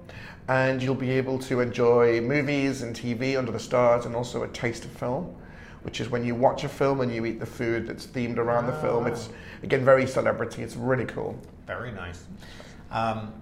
And 0.47 0.81
you'll 0.81 0.95
be 0.95 1.11
able 1.11 1.39
to 1.39 1.61
enjoy 1.61 2.19
movies 2.21 2.81
and 2.81 2.95
TV 2.95 3.37
under 3.37 3.51
the 3.51 3.59
stars 3.59 4.05
and 4.05 4.15
also 4.15 4.43
a 4.43 4.47
taste 4.49 4.85
of 4.85 4.91
film, 4.91 5.35
which 5.83 6.01
is 6.01 6.09
when 6.09 6.25
you 6.25 6.35
watch 6.35 6.63
a 6.63 6.69
film 6.69 7.01
and 7.01 7.13
you 7.13 7.25
eat 7.25 7.39
the 7.39 7.45
food 7.45 7.87
that's 7.87 8.05
themed 8.05 8.37
around 8.37 8.67
the 8.67 8.73
film. 8.73 9.07
It's, 9.07 9.29
again, 9.63 9.85
very 9.85 10.07
celebrity. 10.07 10.63
It's 10.63 10.75
really 10.75 11.05
cool. 11.05 11.39
Very 11.67 11.91
nice. 11.91 12.25
Um, 12.89 13.33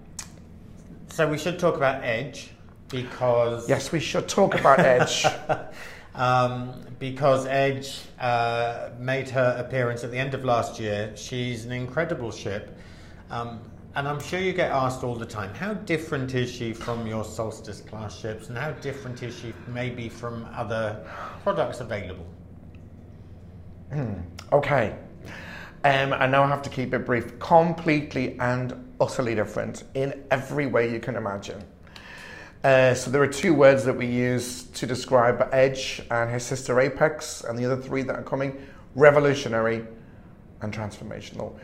so 1.08 1.28
we 1.28 1.38
should 1.38 1.58
talk 1.58 1.76
about 1.76 2.04
Edge 2.04 2.50
because 2.88 3.68
Yes, 3.68 3.92
we 3.92 4.00
should 4.00 4.28
talk 4.28 4.58
about 4.58 4.80
Edge. 4.80 5.26
um, 6.14 6.74
because 6.98 7.46
Edge 7.46 8.00
uh, 8.20 8.90
made 8.98 9.30
her 9.30 9.56
appearance 9.58 10.04
at 10.04 10.10
the 10.10 10.18
end 10.18 10.34
of 10.34 10.44
last 10.44 10.78
year. 10.78 11.12
She's 11.16 11.64
an 11.64 11.72
incredible 11.72 12.30
ship, 12.30 12.76
um, 13.30 13.60
and 13.96 14.06
I'm 14.06 14.20
sure 14.20 14.38
you 14.38 14.52
get 14.52 14.70
asked 14.70 15.02
all 15.02 15.14
the 15.14 15.26
time, 15.26 15.52
how 15.54 15.74
different 15.74 16.34
is 16.34 16.50
she 16.50 16.72
from 16.72 17.06
your 17.06 17.24
Solstice 17.24 17.80
class 17.80 18.18
ships, 18.18 18.48
and 18.48 18.56
how 18.56 18.70
different 18.72 19.22
is 19.22 19.36
she 19.36 19.52
maybe 19.66 20.08
from 20.08 20.46
other 20.54 21.04
products 21.42 21.80
available? 21.80 22.26
Okay. 24.52 24.96
Um, 25.82 26.12
and 26.12 26.30
now 26.30 26.44
I 26.44 26.48
have 26.48 26.62
to 26.62 26.70
keep 26.70 26.94
it 26.94 27.06
brief. 27.06 27.38
Completely 27.38 28.38
and 28.38 28.94
utterly 29.00 29.34
different 29.34 29.84
in 29.94 30.22
every 30.30 30.66
way 30.66 30.92
you 30.92 31.00
can 31.00 31.16
imagine. 31.16 31.64
Uh, 32.62 32.92
so 32.92 33.10
there 33.10 33.22
are 33.22 33.26
two 33.26 33.54
words 33.54 33.84
that 33.84 33.96
we 33.96 34.06
use 34.06 34.64
to 34.64 34.86
describe 34.86 35.48
Edge 35.50 36.02
and 36.10 36.30
his 36.30 36.44
sister 36.44 36.78
Apex, 36.78 37.42
and 37.42 37.58
the 37.58 37.64
other 37.64 37.80
three 37.80 38.02
that 38.02 38.14
are 38.14 38.22
coming: 38.22 38.64
revolutionary 38.94 39.86
and 40.60 40.72
transformational. 40.72 41.58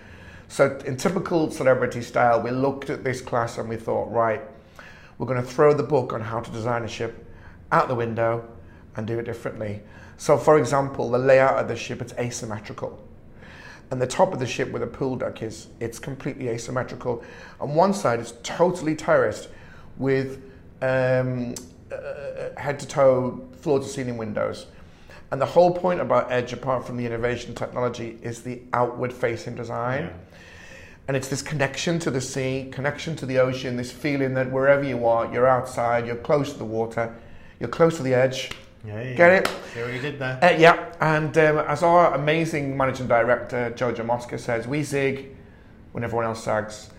So 0.49 0.79
in 0.87 0.97
typical 0.97 1.51
celebrity 1.51 2.03
style, 2.03 2.41
we 2.41 2.51
looked 2.51 2.91
at 2.91 3.05
this 3.05 3.21
class 3.21 3.59
and 3.59 3.69
we 3.69 3.77
thought, 3.77 4.11
right, 4.11 4.43
we're 5.19 5.27
going 5.27 5.43
to 5.43 5.47
throw 5.47 5.75
the 5.75 5.83
book 5.83 6.13
on 6.13 6.21
how 6.21 6.41
to 6.41 6.51
design 6.51 6.85
a 6.85 6.89
ship 6.89 7.27
out 7.73 7.89
the 7.89 7.95
window 7.95 8.47
and 8.97 9.07
do 9.07 9.19
it 9.19 9.25
differently. 9.25 9.83
So, 10.17 10.39
for 10.39 10.59
example, 10.59 11.11
the 11.11 11.19
layout 11.19 11.59
of 11.59 11.69
the 11.69 11.77
ship 11.77 12.01
it's 12.01 12.13
asymmetrical, 12.15 13.03
and 13.91 14.01
the 14.01 14.07
top 14.07 14.33
of 14.33 14.39
the 14.39 14.47
ship 14.47 14.71
where 14.71 14.81
the 14.81 14.87
pool 14.87 15.17
deck 15.17 15.43
is, 15.43 15.69
it's 15.79 15.99
completely 15.99 16.49
asymmetrical. 16.49 17.23
On 17.61 17.75
one 17.75 17.93
side, 17.93 18.21
it's 18.21 18.35
totally 18.43 18.97
terraced 18.97 19.49
with 19.97 20.43
um, 20.83 21.55
uh, 21.93 22.59
head 22.59 22.79
to 22.81 22.87
toe, 22.87 23.47
floor 23.61 23.79
to 23.79 23.85
ceiling 23.85 24.17
windows. 24.17 24.67
And 25.31 25.41
the 25.41 25.47
whole 25.47 25.73
point 25.73 26.01
about 26.01 26.31
Edge, 26.31 26.53
apart 26.53 26.87
from 26.87 26.97
the 26.97 27.05
innovation 27.05 27.55
technology, 27.55 28.19
is 28.23 28.43
the 28.43 28.61
outward 28.73 29.13
facing 29.13 29.55
design. 29.55 30.05
Yeah. 30.05 30.13
And 31.09 31.17
it's 31.17 31.29
this 31.29 31.43
connection 31.43 31.99
to 32.01 32.11
the 32.11 32.21
sea, 32.21 32.69
connection 32.73 33.15
to 33.17 33.27
the 33.27 33.39
ocean, 33.39 33.77
this 33.77 33.93
feeling 33.93 34.35
that 34.35 34.51
wherever 34.51 34.83
you 34.83 35.07
are, 35.07 35.33
you're 35.33 35.47
outside, 35.47 36.07
you're 36.07 36.17
close 36.17 36.53
to 36.53 36.59
the 36.59 36.65
water, 36.65 37.15
you're 37.61 37.69
close 37.69 37.97
to 37.99 38.03
the 38.03 38.13
edge. 38.15 38.51
Yeah, 38.85 39.03
you 39.03 39.15
Get 39.15 39.31
it? 39.33 39.49
See 39.75 39.83
what 39.83 39.93
you 39.93 40.01
did 40.01 40.19
there? 40.19 40.39
Uh, 40.43 40.57
yeah, 40.59 40.93
and 41.01 41.37
um, 41.39 41.59
as 41.59 41.83
our 41.83 42.15
amazing 42.15 42.77
managing 42.77 43.07
director, 43.07 43.73
Jojo 43.77 44.05
Mosca, 44.05 44.39
says, 44.39 44.67
we 44.67 44.83
zig 44.83 45.37
when 45.93 46.03
everyone 46.03 46.27
else 46.27 46.43
sags. 46.43 46.91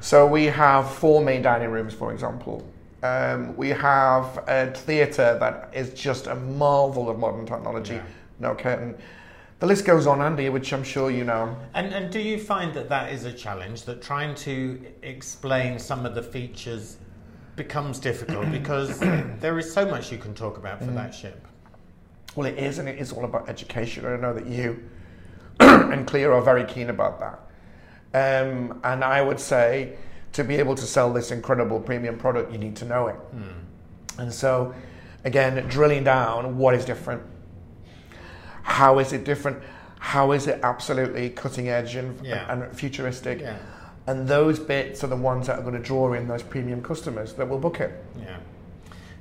So 0.00 0.26
we 0.26 0.46
have 0.46 0.90
four 0.90 1.22
main 1.22 1.42
dining 1.42 1.70
rooms, 1.70 1.94
for 1.94 2.12
example. 2.12 2.66
Um, 3.02 3.56
we 3.56 3.70
have 3.70 4.44
a 4.46 4.72
theatre 4.72 5.36
that 5.40 5.70
is 5.74 5.92
just 5.94 6.26
a 6.26 6.34
marvel 6.34 7.10
of 7.10 7.18
modern 7.18 7.46
technology, 7.46 7.94
Yeah. 7.94 8.02
no 8.40 8.54
curtain. 8.54 8.94
The 9.62 9.68
list 9.68 9.84
goes 9.84 10.08
on, 10.08 10.20
Andy, 10.20 10.48
which 10.48 10.72
I'm 10.72 10.82
sure 10.82 11.08
you 11.08 11.22
know. 11.22 11.56
And, 11.74 11.94
and 11.94 12.12
do 12.12 12.18
you 12.18 12.36
find 12.36 12.74
that 12.74 12.88
that 12.88 13.12
is 13.12 13.26
a 13.26 13.32
challenge, 13.32 13.84
that 13.84 14.02
trying 14.02 14.34
to 14.34 14.84
explain 15.02 15.78
some 15.78 16.04
of 16.04 16.16
the 16.16 16.22
features 16.24 16.96
becomes 17.54 18.00
difficult 18.00 18.50
because 18.50 18.98
there 18.98 19.56
is 19.60 19.72
so 19.72 19.86
much 19.86 20.10
you 20.10 20.18
can 20.18 20.34
talk 20.34 20.58
about 20.58 20.80
for 20.80 20.90
that 20.90 21.14
ship? 21.14 21.46
Well, 22.34 22.48
it 22.48 22.58
is, 22.58 22.80
and 22.80 22.88
it 22.88 22.98
is 22.98 23.12
all 23.12 23.24
about 23.24 23.48
education. 23.48 24.04
I 24.04 24.16
know 24.16 24.34
that 24.34 24.48
you 24.48 24.82
and 25.60 26.08
CLIA 26.08 26.28
are 26.28 26.42
very 26.42 26.64
keen 26.64 26.90
about 26.90 27.20
that. 27.20 28.42
Um, 28.44 28.80
and 28.82 29.04
I 29.04 29.22
would 29.22 29.38
say 29.38 29.94
to 30.32 30.42
be 30.42 30.56
able 30.56 30.74
to 30.74 30.84
sell 30.84 31.12
this 31.12 31.30
incredible 31.30 31.78
premium 31.78 32.18
product, 32.18 32.50
you 32.50 32.58
need 32.58 32.74
to 32.78 32.84
know 32.84 33.06
it. 33.06 33.16
And 34.18 34.34
so, 34.34 34.74
again, 35.22 35.64
drilling 35.68 36.02
down 36.02 36.58
what 36.58 36.74
is 36.74 36.84
different. 36.84 37.22
How 38.62 38.98
is 38.98 39.12
it 39.12 39.24
different? 39.24 39.62
How 39.98 40.32
is 40.32 40.46
it 40.46 40.60
absolutely 40.62 41.30
cutting 41.30 41.68
edge 41.68 41.94
and, 41.94 42.24
Yeah. 42.24 42.50
and 42.52 42.76
futuristic? 42.76 43.40
Yeah. 43.40 43.56
And 44.06 44.26
those 44.26 44.58
bits 44.58 45.04
are 45.04 45.06
the 45.06 45.16
ones 45.16 45.46
that 45.46 45.58
are 45.58 45.62
going 45.62 45.74
to 45.74 45.80
draw 45.80 46.12
in 46.14 46.26
those 46.26 46.42
premium 46.42 46.82
customers 46.82 47.34
that 47.34 47.48
will 47.48 47.58
book 47.58 47.80
it. 47.80 47.92
Yeah. 48.18 48.36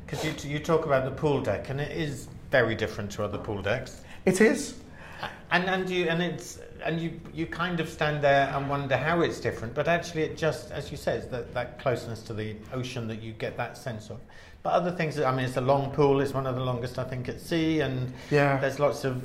Because 0.06 0.26
you, 0.26 0.52
you 0.52 0.60
talk 0.60 0.86
about 0.86 1.06
the 1.06 1.12
pool 1.12 1.42
deck, 1.42 1.70
and 1.70 1.80
it 1.80 1.96
is 1.96 2.28
very 2.50 2.76
different 2.76 3.12
to 3.14 3.24
other 3.24 3.38
pool 3.38 3.62
decks. 3.62 4.02
It 4.26 4.42
is. 4.42 4.76
And 5.52 5.66
and 5.66 5.90
you 5.90 6.08
and 6.08 6.22
it's 6.22 6.60
and 6.84 7.00
you 7.00 7.20
you 7.34 7.46
kind 7.46 7.80
of 7.80 7.88
stand 7.90 8.24
there 8.24 8.52
and 8.56 8.68
wonder 8.70 8.98
how 8.98 9.22
it's 9.22 9.40
different, 9.40 9.76
but 9.76 9.88
actually 9.88 10.24
it 10.24 10.36
just 10.38 10.72
as 10.72 10.90
you 10.90 10.98
said 10.98 11.20
it's 11.20 11.28
that 11.28 11.54
that 11.54 11.80
closeness 11.80 12.24
to 12.24 12.34
the 12.34 12.56
ocean 12.74 13.08
that 13.08 13.22
you 13.22 13.34
get 13.34 13.56
that 13.58 13.78
sense 13.78 14.10
of. 14.10 14.20
But 14.64 14.74
other 14.74 14.92
things, 14.92 15.20
I 15.20 15.32
mean, 15.36 15.46
it's 15.46 15.58
a 15.58 15.62
long 15.62 15.92
pool. 15.92 16.22
It's 16.22 16.34
one 16.34 16.46
of 16.46 16.56
the 16.56 16.62
longest 16.64 17.00
I 17.00 17.04
think 17.04 17.28
at 17.30 17.42
sea, 17.42 17.82
and 17.82 18.14
Yeah. 18.30 18.58
there's 18.58 18.80
lots 18.80 19.04
of 19.04 19.24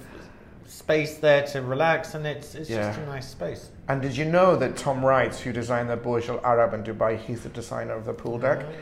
space 0.66 1.18
there 1.18 1.42
to 1.48 1.62
relax, 1.62 2.14
and 2.14 2.26
it's 2.26 2.54
it's 2.54 2.68
just 2.68 2.98
a 2.98 3.06
nice 3.06 3.28
space. 3.28 3.70
And 3.88 4.00
did 4.02 4.16
you 4.16 4.24
know 4.24 4.56
that 4.56 4.76
Tom 4.76 5.04
Wright, 5.04 5.34
who 5.34 5.52
designed 5.52 5.90
the 5.90 5.96
Burj 5.96 6.28
Al 6.28 6.40
Arab 6.44 6.74
in 6.74 6.82
Dubai, 6.82 7.18
he's 7.18 7.42
the 7.42 7.48
designer 7.50 7.92
of 7.94 8.04
the 8.04 8.12
pool 8.14 8.38
deck, 8.38 8.60
oh, 8.62 8.72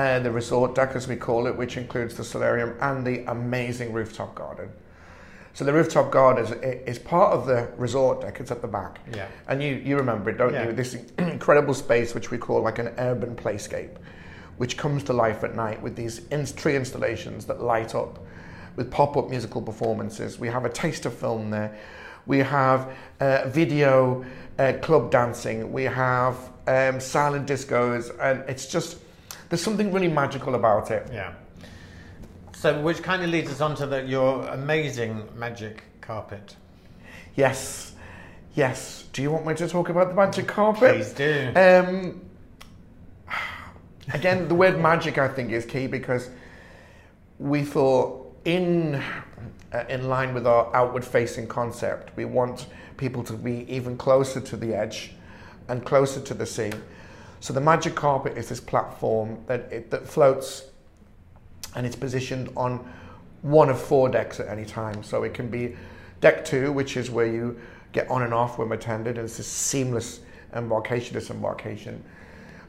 and 0.00 0.20
uh, 0.20 0.24
the 0.24 0.30
resort 0.32 0.74
deck, 0.74 0.90
as 0.96 1.06
we 1.06 1.16
call 1.16 1.46
it, 1.46 1.56
which 1.56 1.76
includes 1.76 2.16
the 2.16 2.24
solarium 2.24 2.74
and 2.80 3.06
the 3.06 3.24
amazing 3.30 3.92
rooftop 3.92 4.34
garden. 4.34 4.68
So 5.54 5.64
the 5.64 5.72
rooftop 5.72 6.10
garden 6.10 6.44
is, 6.44 6.50
is 6.84 6.98
part 6.98 7.32
of 7.32 7.46
the 7.46 7.68
resort 7.76 8.20
deck. 8.20 8.40
It's 8.40 8.50
at 8.50 8.60
the 8.60 8.66
back. 8.66 8.98
Yeah. 9.14 9.28
And 9.46 9.62
you, 9.62 9.76
you 9.76 9.96
remember 9.96 10.30
it, 10.30 10.36
don't 10.38 10.52
Yeah. 10.52 10.66
you? 10.66 10.72
This 10.72 10.94
incredible 11.18 11.74
space, 11.74 12.12
which 12.12 12.32
we 12.32 12.38
call 12.38 12.60
like 12.62 12.80
an 12.80 12.88
urban 12.98 13.36
playscape, 13.36 13.90
which 14.56 14.76
comes 14.76 15.02
to 15.04 15.12
life 15.12 15.44
at 15.44 15.54
night 15.54 15.82
with 15.82 15.96
these 15.96 16.26
in- 16.28 16.46
tree 16.46 16.76
installations 16.76 17.44
that 17.46 17.60
light 17.60 17.94
up 17.94 18.18
with 18.76 18.90
pop 18.90 19.16
up 19.16 19.30
musical 19.30 19.62
performances. 19.62 20.38
We 20.38 20.48
have 20.48 20.64
a 20.64 20.68
taste 20.68 21.06
of 21.06 21.14
film 21.14 21.50
there. 21.50 21.76
We 22.26 22.38
have 22.38 22.92
uh, 23.20 23.48
video 23.48 24.24
uh, 24.58 24.74
club 24.82 25.10
dancing. 25.10 25.72
We 25.72 25.84
have 25.84 26.36
um, 26.66 27.00
silent 27.00 27.46
discos. 27.46 28.16
And 28.20 28.48
it's 28.48 28.66
just, 28.66 28.98
there's 29.48 29.62
something 29.62 29.92
really 29.92 30.08
magical 30.08 30.54
about 30.54 30.90
it. 30.90 31.08
Yeah. 31.12 31.34
So, 32.54 32.80
which 32.80 33.02
kind 33.02 33.22
of 33.22 33.30
leads 33.30 33.50
us 33.50 33.60
on 33.60 33.74
to 33.76 33.86
the, 33.86 34.02
your 34.02 34.46
amazing 34.48 35.28
magic 35.36 35.82
carpet. 36.00 36.56
Yes. 37.36 37.92
Yes. 38.54 39.04
Do 39.12 39.22
you 39.22 39.30
want 39.30 39.46
me 39.46 39.54
to 39.54 39.68
talk 39.68 39.90
about 39.90 40.08
the 40.08 40.14
magic 40.14 40.46
carpet? 40.46 40.96
Please 40.96 41.12
do. 41.12 41.52
Um, 41.54 42.22
again, 44.12 44.48
the 44.48 44.54
word 44.54 44.80
magic 44.80 45.18
I 45.18 45.28
think 45.28 45.50
is 45.50 45.64
key 45.64 45.86
because 45.86 46.30
we 47.38 47.62
thought 47.62 48.36
in 48.44 49.02
uh, 49.72 49.84
in 49.88 50.08
line 50.08 50.34
with 50.34 50.46
our 50.46 50.74
outward 50.74 51.04
facing 51.04 51.48
concept, 51.48 52.16
we 52.16 52.24
want 52.24 52.66
people 52.96 53.24
to 53.24 53.32
be 53.32 53.66
even 53.68 53.96
closer 53.96 54.40
to 54.40 54.56
the 54.56 54.74
edge 54.74 55.12
and 55.68 55.84
closer 55.84 56.20
to 56.20 56.34
the 56.34 56.46
sea. 56.46 56.72
So 57.40 57.52
the 57.52 57.60
magic 57.60 57.94
carpet 57.94 58.38
is 58.38 58.48
this 58.48 58.60
platform 58.60 59.38
that 59.46 59.60
it, 59.72 59.90
that 59.90 60.06
floats 60.06 60.64
and 61.74 61.86
it's 61.86 61.96
positioned 61.96 62.50
on 62.56 62.88
one 63.42 63.68
of 63.68 63.80
four 63.80 64.08
decks 64.08 64.40
at 64.40 64.48
any 64.48 64.64
time. 64.64 65.02
So 65.02 65.24
it 65.24 65.34
can 65.34 65.48
be 65.48 65.76
deck 66.20 66.44
two, 66.44 66.72
which 66.72 66.96
is 66.96 67.10
where 67.10 67.26
you 67.26 67.58
get 67.92 68.08
on 68.08 68.22
and 68.22 68.32
off 68.32 68.58
when 68.58 68.70
attended, 68.72 69.18
and 69.18 69.26
it's 69.26 69.38
a 69.38 69.42
seamless 69.42 70.20
embarkation 70.54 71.14
disembarkation. 71.14 72.02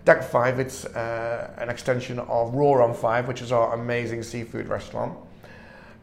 Deck 0.06 0.24
five, 0.24 0.60
it's 0.60 0.86
uh, 0.86 1.52
an 1.58 1.68
extension 1.68 2.20
of 2.20 2.54
Raw 2.54 2.84
on 2.84 2.94
Five, 2.94 3.28
which 3.28 3.42
is 3.42 3.52
our 3.52 3.74
amazing 3.74 4.22
seafood 4.22 4.68
restaurant. 4.68 5.18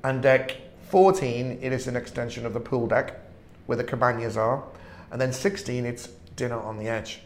And 0.02 0.20
deck 0.20 0.56
14, 0.88 1.60
it 1.62 1.72
is 1.72 1.86
an 1.86 1.94
extension 1.94 2.44
of 2.44 2.52
the 2.52 2.58
pool 2.58 2.88
deck 2.88 3.14
where 3.66 3.78
the 3.78 3.84
cabanas 3.84 4.36
are. 4.36 4.64
And 5.12 5.20
then 5.20 5.32
16, 5.32 5.86
it's 5.86 6.08
dinner 6.34 6.58
on 6.58 6.78
the 6.78 6.88
edge. 6.88 7.20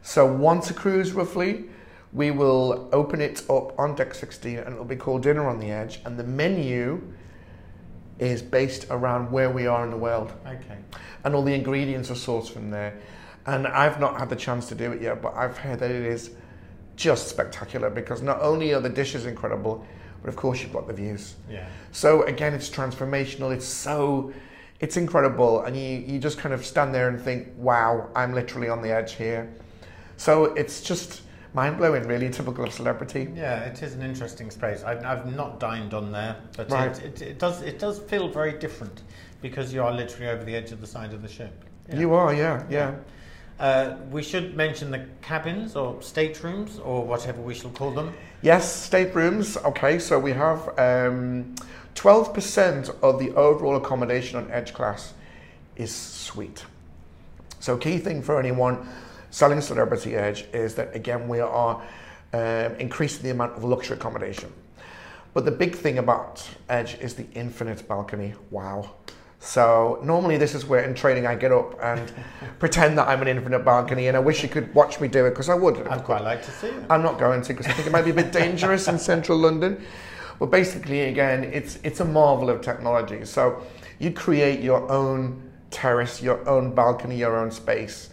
So 0.00 0.26
once 0.26 0.70
a 0.70 0.74
cruise, 0.74 1.12
roughly, 1.12 1.66
we 2.14 2.30
will 2.30 2.88
open 2.92 3.20
it 3.20 3.42
up 3.50 3.78
on 3.78 3.94
deck 3.94 4.14
16 4.14 4.58
and 4.58 4.72
it'll 4.72 4.84
be 4.86 4.96
called 4.96 5.22
Dinner 5.22 5.46
on 5.46 5.58
the 5.58 5.70
Edge. 5.70 6.00
And 6.04 6.18
the 6.18 6.24
menu 6.24 7.02
is 8.18 8.40
based 8.40 8.86
around 8.90 9.30
where 9.30 9.50
we 9.50 9.66
are 9.66 9.84
in 9.84 9.90
the 9.90 9.96
world. 9.96 10.32
Okay. 10.46 10.78
And 11.24 11.34
all 11.34 11.42
the 11.42 11.54
ingredients 11.54 12.10
are 12.10 12.14
sourced 12.14 12.50
from 12.50 12.70
there. 12.70 12.98
And 13.46 13.66
I've 13.66 13.98
not 13.98 14.18
had 14.18 14.28
the 14.28 14.36
chance 14.36 14.68
to 14.68 14.74
do 14.74 14.92
it 14.92 15.02
yet, 15.02 15.20
but 15.20 15.34
I've 15.34 15.58
heard 15.58 15.80
that 15.80 15.90
it 15.90 16.04
is 16.04 16.30
just 16.96 17.28
spectacular 17.28 17.90
because 17.90 18.22
not 18.22 18.40
only 18.40 18.72
are 18.72 18.80
the 18.80 18.88
dishes 18.88 19.26
incredible, 19.26 19.84
but 20.22 20.28
of 20.28 20.36
course 20.36 20.62
you've 20.62 20.72
got 20.72 20.86
the 20.86 20.92
views. 20.92 21.34
Yeah. 21.50 21.66
So 21.90 22.22
again, 22.22 22.54
it's 22.54 22.70
transformational. 22.70 23.52
It's 23.52 23.66
so, 23.66 24.32
it's 24.78 24.96
incredible, 24.96 25.62
and 25.62 25.76
you 25.76 25.98
you 25.98 26.18
just 26.20 26.38
kind 26.38 26.54
of 26.54 26.64
stand 26.64 26.94
there 26.94 27.08
and 27.08 27.20
think, 27.20 27.48
"Wow, 27.56 28.08
I'm 28.14 28.32
literally 28.32 28.68
on 28.68 28.82
the 28.82 28.92
edge 28.92 29.14
here." 29.14 29.48
So 30.16 30.44
it's 30.54 30.80
just 30.80 31.22
mind 31.54 31.76
blowing, 31.78 32.06
really, 32.06 32.30
typical 32.30 32.64
of 32.64 32.72
celebrity. 32.72 33.28
Yeah, 33.34 33.64
it 33.64 33.82
is 33.82 33.94
an 33.94 34.02
interesting 34.02 34.50
space. 34.50 34.84
I, 34.84 34.92
I've 35.10 35.34
not 35.34 35.58
dined 35.58 35.94
on 35.94 36.12
there, 36.12 36.36
but 36.56 36.70
Right. 36.70 36.96
it, 36.98 37.20
it, 37.20 37.22
it 37.22 37.38
does 37.38 37.62
it 37.62 37.78
does 37.80 37.98
feel 37.98 38.28
very 38.28 38.52
different 38.52 39.02
because 39.40 39.72
you 39.74 39.82
are 39.82 39.92
literally 39.92 40.28
over 40.28 40.44
the 40.44 40.54
edge 40.54 40.70
of 40.70 40.80
the 40.80 40.86
side 40.86 41.12
of 41.12 41.22
the 41.22 41.28
ship. 41.28 41.64
Yeah. 41.88 41.98
You 41.98 42.14
are, 42.14 42.32
yeah, 42.32 42.62
yeah. 42.70 42.94
Uh, 43.58 43.96
we 44.10 44.22
should 44.22 44.56
mention 44.56 44.90
the 44.90 45.06
cabins 45.20 45.76
or 45.76 46.00
staterooms 46.02 46.78
or 46.80 47.04
whatever 47.04 47.40
we 47.40 47.54
shall 47.54 47.70
call 47.70 47.92
them. 47.92 48.12
Yes, 48.42 48.90
staterooms. 48.90 49.56
Okay, 49.58 49.98
so 49.98 50.18
we 50.18 50.32
have 50.32 50.68
um, 50.78 51.54
12% 51.94 52.94
of 53.02 53.18
the 53.18 53.30
overall 53.34 53.76
accommodation 53.76 54.38
on 54.38 54.50
Edge 54.50 54.74
class 54.74 55.14
is 55.76 55.94
suite. 55.94 56.64
So, 57.60 57.76
key 57.76 57.98
thing 57.98 58.22
for 58.22 58.40
anyone 58.40 58.88
selling 59.30 59.60
Celebrity 59.60 60.16
Edge 60.16 60.46
is 60.52 60.74
that 60.74 60.94
again 60.94 61.28
we 61.28 61.40
are 61.40 61.82
um, 62.32 62.40
increasing 62.76 63.22
the 63.22 63.30
amount 63.30 63.56
of 63.56 63.64
luxury 63.64 63.96
accommodation. 63.96 64.52
But 65.34 65.44
the 65.44 65.50
big 65.50 65.74
thing 65.74 65.98
about 65.98 66.46
Edge 66.68 66.98
is 67.00 67.14
the 67.14 67.26
infinite 67.34 67.86
balcony. 67.88 68.34
Wow. 68.50 68.90
So 69.44 69.98
normally 70.04 70.36
this 70.36 70.54
is 70.54 70.64
where 70.66 70.84
in 70.84 70.94
training 70.94 71.26
I 71.26 71.34
get 71.34 71.50
up 71.50 71.76
and 71.82 72.12
pretend 72.60 72.96
that 72.96 73.08
I'm 73.08 73.22
an 73.22 73.28
infinite 73.28 73.64
balcony, 73.64 74.06
and 74.06 74.16
I 74.16 74.20
wish 74.20 74.40
you 74.44 74.48
could 74.48 74.72
watch 74.72 75.00
me 75.00 75.08
do 75.08 75.26
it 75.26 75.30
because 75.30 75.48
I 75.48 75.54
would. 75.54 75.84
I'd 75.88 76.04
quite 76.04 76.22
like 76.22 76.44
to 76.44 76.50
see 76.52 76.68
it. 76.68 76.84
I'm 76.88 77.02
not 77.02 77.18
going 77.18 77.42
to 77.42 77.48
because 77.48 77.66
I 77.66 77.72
think 77.72 77.88
it 77.88 77.90
might 77.90 78.04
be 78.04 78.12
a 78.12 78.14
bit 78.14 78.30
dangerous 78.30 78.86
in 78.86 79.00
central 79.00 79.36
London. 79.36 79.84
But 80.38 80.52
basically, 80.52 81.00
again, 81.02 81.42
it's 81.42 81.80
it's 81.82 81.98
a 81.98 82.04
marvel 82.04 82.50
of 82.50 82.60
technology. 82.60 83.24
So 83.24 83.64
you 83.98 84.12
create 84.12 84.60
your 84.60 84.88
own 84.88 85.42
terrace, 85.72 86.22
your 86.22 86.48
own 86.48 86.72
balcony, 86.72 87.16
your 87.16 87.36
own 87.36 87.50
space, 87.50 88.10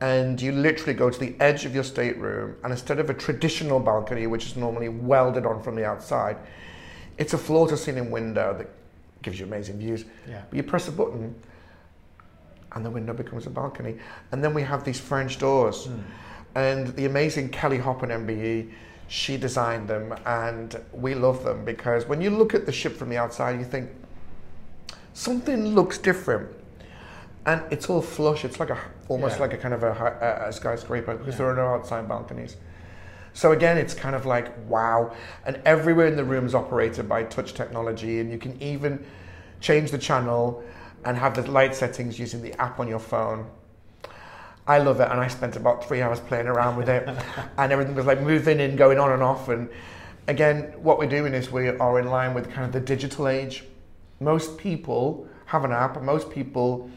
and 0.00 0.40
you 0.40 0.50
literally 0.50 0.94
go 0.94 1.10
to 1.10 1.20
the 1.20 1.36
edge 1.40 1.66
of 1.66 1.74
your 1.74 1.84
stateroom, 1.84 2.56
and 2.64 2.72
instead 2.72 2.98
of 2.98 3.10
a 3.10 3.14
traditional 3.14 3.80
balcony, 3.80 4.26
which 4.26 4.46
is 4.46 4.56
normally 4.56 4.88
welded 4.88 5.44
on 5.44 5.62
from 5.62 5.74
the 5.74 5.84
outside, 5.84 6.38
it's 7.18 7.34
a 7.34 7.38
floor-to-ceiling 7.38 8.10
window 8.10 8.56
that 8.56 8.70
gives 9.24 9.40
you 9.40 9.46
amazing 9.46 9.78
views. 9.78 10.04
Yeah. 10.28 10.42
But 10.48 10.56
you 10.56 10.62
press 10.62 10.86
a 10.86 10.92
button, 10.92 11.34
and 12.72 12.84
the 12.84 12.90
window 12.90 13.12
becomes 13.12 13.46
a 13.46 13.50
balcony. 13.50 13.96
And 14.30 14.44
then 14.44 14.54
we 14.54 14.62
have 14.62 14.84
these 14.84 15.00
French 15.00 15.38
doors. 15.38 15.86
Hmm. 15.86 15.98
And 16.54 16.86
the 16.94 17.06
amazing 17.06 17.48
Kelly 17.48 17.78
Hoppen 17.78 18.10
MBE, 18.10 18.70
she 19.08 19.36
designed 19.36 19.88
them, 19.88 20.14
and 20.24 20.80
we 20.92 21.14
love 21.14 21.42
them 21.42 21.64
because 21.64 22.06
when 22.06 22.20
you 22.20 22.30
look 22.30 22.54
at 22.54 22.64
the 22.64 22.72
ship 22.72 22.96
from 22.96 23.08
the 23.08 23.16
outside, 23.16 23.58
you 23.58 23.64
think 23.64 23.90
something 25.14 25.74
looks 25.74 25.98
different. 25.98 26.48
And 27.46 27.60
it's 27.70 27.90
all 27.90 28.00
flush. 28.00 28.44
It's 28.44 28.58
like 28.60 28.70
a 28.70 28.78
almost 29.08 29.36
Yeah. 29.36 29.42
like 29.42 29.52
a 29.52 29.58
kind 29.58 29.74
of 29.74 29.82
a, 29.82 29.90
a, 30.44 30.48
a 30.48 30.52
skyscraper 30.52 31.14
because 31.16 31.36
there 31.36 31.46
are 31.50 31.54
no 31.54 31.66
outside 31.74 32.08
balconies. 32.08 32.56
So 33.34 33.50
again, 33.50 33.76
it's 33.76 33.94
kind 33.94 34.14
of 34.14 34.26
like 34.26 34.56
wow, 34.68 35.12
and 35.44 35.60
everywhere 35.64 36.06
in 36.06 36.14
the 36.14 36.24
room 36.24 36.46
is 36.46 36.54
operated 36.54 37.08
by 37.08 37.24
touch 37.24 37.52
technology, 37.52 38.20
and 38.20 38.30
you 38.30 38.38
can 38.38 38.60
even 38.62 39.04
change 39.60 39.90
the 39.90 39.98
channel 39.98 40.62
and 41.04 41.18
have 41.18 41.34
the 41.34 41.50
light 41.50 41.74
settings 41.74 42.16
using 42.18 42.42
the 42.42 42.52
app 42.60 42.78
on 42.78 42.86
your 42.86 43.00
phone. 43.00 43.50
I 44.68 44.78
love 44.78 45.00
it, 45.00 45.10
and 45.10 45.20
I 45.20 45.26
spent 45.26 45.56
about 45.56 45.86
three 45.86 46.00
hours 46.00 46.20
playing 46.20 46.46
around 46.46 46.76
with 46.76 46.88
it, 46.88 47.08
and 47.58 47.72
everything 47.72 47.96
was 47.96 48.06
like 48.06 48.20
moving 48.20 48.60
and 48.60 48.78
going 48.78 49.00
on 49.00 49.10
and 49.10 49.22
off. 49.22 49.48
And 49.48 49.68
again, 50.28 50.72
what 50.76 50.98
we're 51.00 51.08
doing 51.08 51.34
is 51.34 51.50
we 51.50 51.68
are 51.68 51.98
in 51.98 52.06
line 52.06 52.34
with 52.34 52.52
kind 52.52 52.64
of 52.64 52.72
the 52.72 52.80
digital 52.80 53.26
age. 53.26 53.64
Most 54.20 54.58
people 54.58 55.26
have 55.46 55.64
an 55.64 55.72
app, 55.72 55.96
and 55.96 56.06
most 56.06 56.30
people 56.30 56.88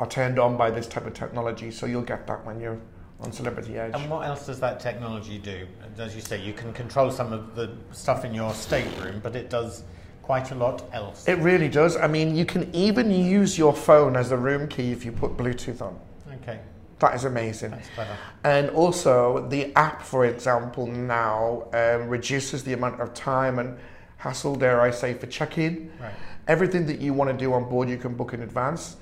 are 0.00 0.08
turned 0.08 0.38
on 0.38 0.56
by 0.56 0.70
this 0.70 0.86
type 0.86 1.06
of 1.06 1.12
technology. 1.12 1.70
So 1.70 1.84
you'll 1.84 2.00
get 2.00 2.26
that 2.28 2.46
when 2.46 2.60
you're 2.60 2.80
on 3.20 3.32
Celebrity 3.32 3.78
Edge. 3.78 3.94
And 3.94 4.10
what 4.10 4.26
else 4.26 4.46
does 4.46 4.60
that 4.60 4.80
technology 4.80 5.38
do? 5.38 5.66
As 5.98 6.14
you 6.14 6.20
say, 6.20 6.40
you 6.40 6.52
can 6.52 6.72
control 6.72 7.10
some 7.10 7.32
of 7.32 7.54
the 7.54 7.70
stuff 7.92 8.24
in 8.24 8.34
your 8.34 8.52
stateroom, 8.52 9.20
but 9.22 9.34
it 9.34 9.48
does 9.48 9.84
quite 10.22 10.50
a 10.50 10.54
lot 10.54 10.84
else. 10.92 11.26
It 11.28 11.38
really 11.38 11.68
does. 11.68 11.96
I 11.96 12.08
mean, 12.08 12.36
you 12.36 12.44
can 12.44 12.74
even 12.74 13.10
use 13.10 13.56
your 13.56 13.72
phone 13.72 14.16
as 14.16 14.32
a 14.32 14.36
room 14.36 14.68
key 14.68 14.92
if 14.92 15.04
you 15.04 15.12
put 15.12 15.36
Bluetooth 15.36 15.80
on. 15.80 15.98
Okay, 16.42 16.60
That 16.98 17.14
is 17.14 17.24
amazing. 17.24 17.70
that's 17.70 17.88
clever. 17.90 18.16
And 18.44 18.70
also, 18.70 19.46
the 19.48 19.72
app, 19.76 20.02
for 20.02 20.26
example, 20.26 20.86
now 20.86 21.68
um, 21.72 22.08
reduces 22.08 22.64
the 22.64 22.72
amount 22.74 23.00
of 23.00 23.14
time 23.14 23.58
and 23.58 23.78
hassle, 24.18 24.56
dare 24.56 24.80
I 24.80 24.90
say, 24.90 25.14
for 25.14 25.26
check 25.26 25.58
in. 25.58 25.90
Right. 26.00 26.12
Everything 26.48 26.86
that 26.86 27.00
you 27.00 27.12
want 27.14 27.30
to 27.30 27.36
do 27.36 27.52
on 27.54 27.68
board, 27.68 27.88
you 27.88 27.96
can 27.96 28.14
book 28.14 28.34
in 28.34 28.42
advance. 28.42 28.96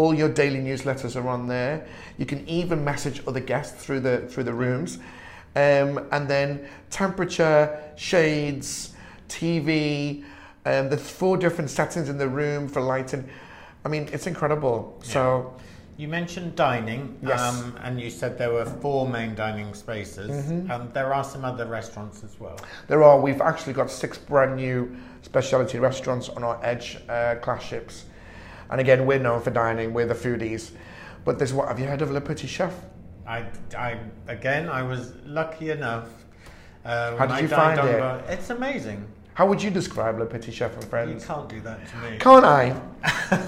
All 0.00 0.14
your 0.14 0.30
daily 0.30 0.60
newsletters 0.60 1.14
are 1.14 1.28
on 1.28 1.46
there. 1.46 1.86
You 2.16 2.24
can 2.24 2.48
even 2.48 2.82
message 2.82 3.20
other 3.28 3.38
guests 3.38 3.84
through 3.84 4.00
the 4.00 4.20
through 4.30 4.44
the 4.44 4.54
rooms, 4.54 4.96
um, 5.56 6.08
and 6.10 6.26
then 6.26 6.66
temperature, 6.88 7.78
shades, 7.96 8.94
TV. 9.28 10.24
Um, 10.64 10.88
there's 10.88 11.10
four 11.10 11.36
different 11.36 11.68
settings 11.68 12.08
in 12.08 12.16
the 12.16 12.28
room 12.28 12.66
for 12.66 12.80
lighting. 12.80 13.28
I 13.84 13.88
mean, 13.90 14.08
it's 14.10 14.26
incredible. 14.26 14.98
So 15.02 15.54
You 15.98 16.08
mentioned 16.08 16.56
dining, 16.56 17.18
Yes. 17.22 17.38
um, 17.42 17.76
and 17.84 18.00
you 18.00 18.08
said 18.08 18.38
there 18.38 18.54
were 18.54 18.64
four 18.64 19.06
main 19.06 19.34
dining 19.34 19.74
spaces. 19.74 20.30
Mm-hmm. 20.30 20.70
Um, 20.70 20.88
there 20.94 21.12
are 21.12 21.24
some 21.24 21.44
other 21.44 21.66
restaurants 21.66 22.24
as 22.24 22.40
well. 22.40 22.56
there 22.88 23.02
are. 23.02 23.20
We've 23.20 23.42
actually 23.42 23.74
got 23.74 23.90
six 23.90 24.16
brand 24.16 24.56
new 24.56 24.96
specialty 25.20 25.78
restaurants 25.78 26.30
on 26.30 26.42
our 26.42 26.58
Edge 26.62 26.96
uh, 27.06 27.34
class 27.42 27.62
ships, 27.62 28.06
and 28.70 28.80
again, 28.80 29.06
we're 29.06 29.18
known 29.18 29.40
for 29.42 29.50
dining. 29.50 29.92
We're 29.92 30.06
the 30.06 30.14
foodies. 30.14 30.70
But 31.24 31.38
there's 31.38 31.52
what? 31.52 31.68
Have 31.68 31.78
you 31.78 31.86
heard 31.86 32.02
of 32.02 32.10
Le 32.10 32.20
Petit 32.20 32.46
Chef? 32.46 32.72
I, 33.26 33.44
I 33.76 33.98
again, 34.28 34.68
I 34.68 34.82
was 34.82 35.14
lucky 35.24 35.70
enough. 35.70 36.08
Uh, 36.84 37.16
How 37.16 37.26
did 37.26 37.42
you 37.42 37.48
find 37.48 37.78
it? 37.78 37.98
board- 37.98 38.24
It's 38.28 38.50
amazing. 38.50 39.06
How 39.34 39.46
would 39.46 39.62
you 39.62 39.70
describe 39.70 40.18
Le 40.18 40.26
Petit 40.26 40.50
Chef 40.52 40.74
and 40.74 40.84
Friends? 40.84 41.22
You 41.22 41.28
can't 41.28 41.48
do 41.48 41.60
that 41.60 41.86
to 41.88 41.96
me. 41.98 42.18
Can't 42.18 42.44
I? 42.44 42.80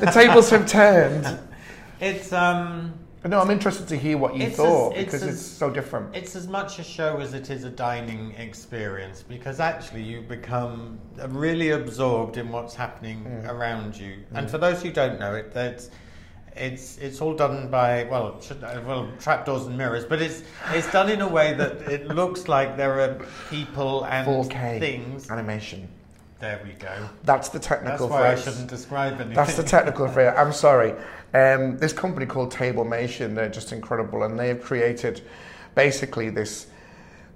the 0.00 0.10
tables 0.12 0.50
have 0.50 0.66
turned. 0.66 1.38
It's 2.00 2.32
um, 2.32 2.92
No, 3.24 3.40
I'm 3.40 3.50
interested 3.52 3.86
to 3.88 3.96
hear 3.96 4.18
what 4.18 4.34
you 4.36 4.46
It's 4.46 4.56
thought 4.56 4.94
as- 4.94 4.98
it's 4.98 5.04
because 5.12 5.22
as- 5.22 5.34
it's 5.34 5.42
so 5.46 5.70
different. 5.70 6.14
it's 6.16 6.34
as 6.34 6.48
much 6.48 6.78
a 6.80 6.82
show 6.82 7.18
as 7.18 7.34
it 7.34 7.50
is 7.50 7.62
a 7.64 7.70
dining 7.70 8.34
experience 8.36 9.22
because 9.22 9.60
actually 9.60 10.02
you 10.02 10.22
become 10.22 10.98
really 11.28 11.70
absorbed 11.70 12.36
in 12.36 12.50
what's 12.50 12.74
happening 12.74 13.24
Mm. 13.24 13.48
around 13.48 13.96
you. 13.96 14.16
And 14.34 14.50
for 14.50 14.58
those 14.58 14.82
who 14.82 14.90
don't 14.90 15.20
know 15.20 15.34
it, 15.34 15.54
that's 15.54 15.90
it's 16.56 16.98
it's 16.98 17.20
all 17.22 17.32
done 17.32 17.68
by 17.70 18.04
well 18.10 18.38
well 18.84 19.08
trapdoors 19.20 19.66
and 19.66 19.78
mirrors, 19.78 20.04
but 20.04 20.20
it's 20.20 20.42
it's 20.74 20.90
done 20.92 21.08
in 21.08 21.20
a 21.20 21.28
way 21.28 21.54
that 21.54 21.80
it 21.90 22.08
looks 22.08 22.48
like 22.48 22.76
there 22.76 23.00
are 23.00 23.18
people 23.48 24.04
and 24.04 24.26
4K 24.26 24.78
things. 24.80 25.30
animation. 25.30 25.88
There 26.42 26.60
we 26.64 26.72
go. 26.72 27.08
That's 27.22 27.50
the 27.50 27.60
That's 27.60 27.68
technical 27.68 28.08
why 28.08 28.32
I 28.32 28.34
phrase. 28.34 28.44
shouldn't 28.44 28.68
describe 28.68 29.12
anything. 29.12 29.34
That's 29.34 29.54
the 29.54 29.62
technical 29.62 30.08
phrase. 30.08 30.34
I'm 30.36 30.52
sorry. 30.52 30.90
Um, 31.32 31.78
this 31.78 31.92
company 31.92 32.26
called 32.26 32.50
Tablemation, 32.50 33.36
they're 33.36 33.48
just 33.48 33.70
incredible, 33.70 34.24
and 34.24 34.36
they 34.36 34.48
have 34.48 34.60
created 34.60 35.22
basically 35.76 36.30
this 36.30 36.66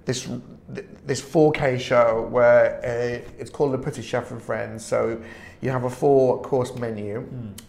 this 0.03 0.27
this 0.67 1.21
4K 1.21 1.79
show 1.79 2.27
where 2.29 2.79
uh, 2.83 3.31
it's 3.39 3.49
called 3.49 3.71
the 3.71 3.77
Petit 3.77 4.01
Chef 4.01 4.31
and 4.31 4.41
Friends. 4.41 4.83
So 4.85 5.21
you 5.61 5.69
have 5.69 5.85
a 5.85 5.89
four 5.89 6.41
course 6.41 6.75
menu, 6.75 7.19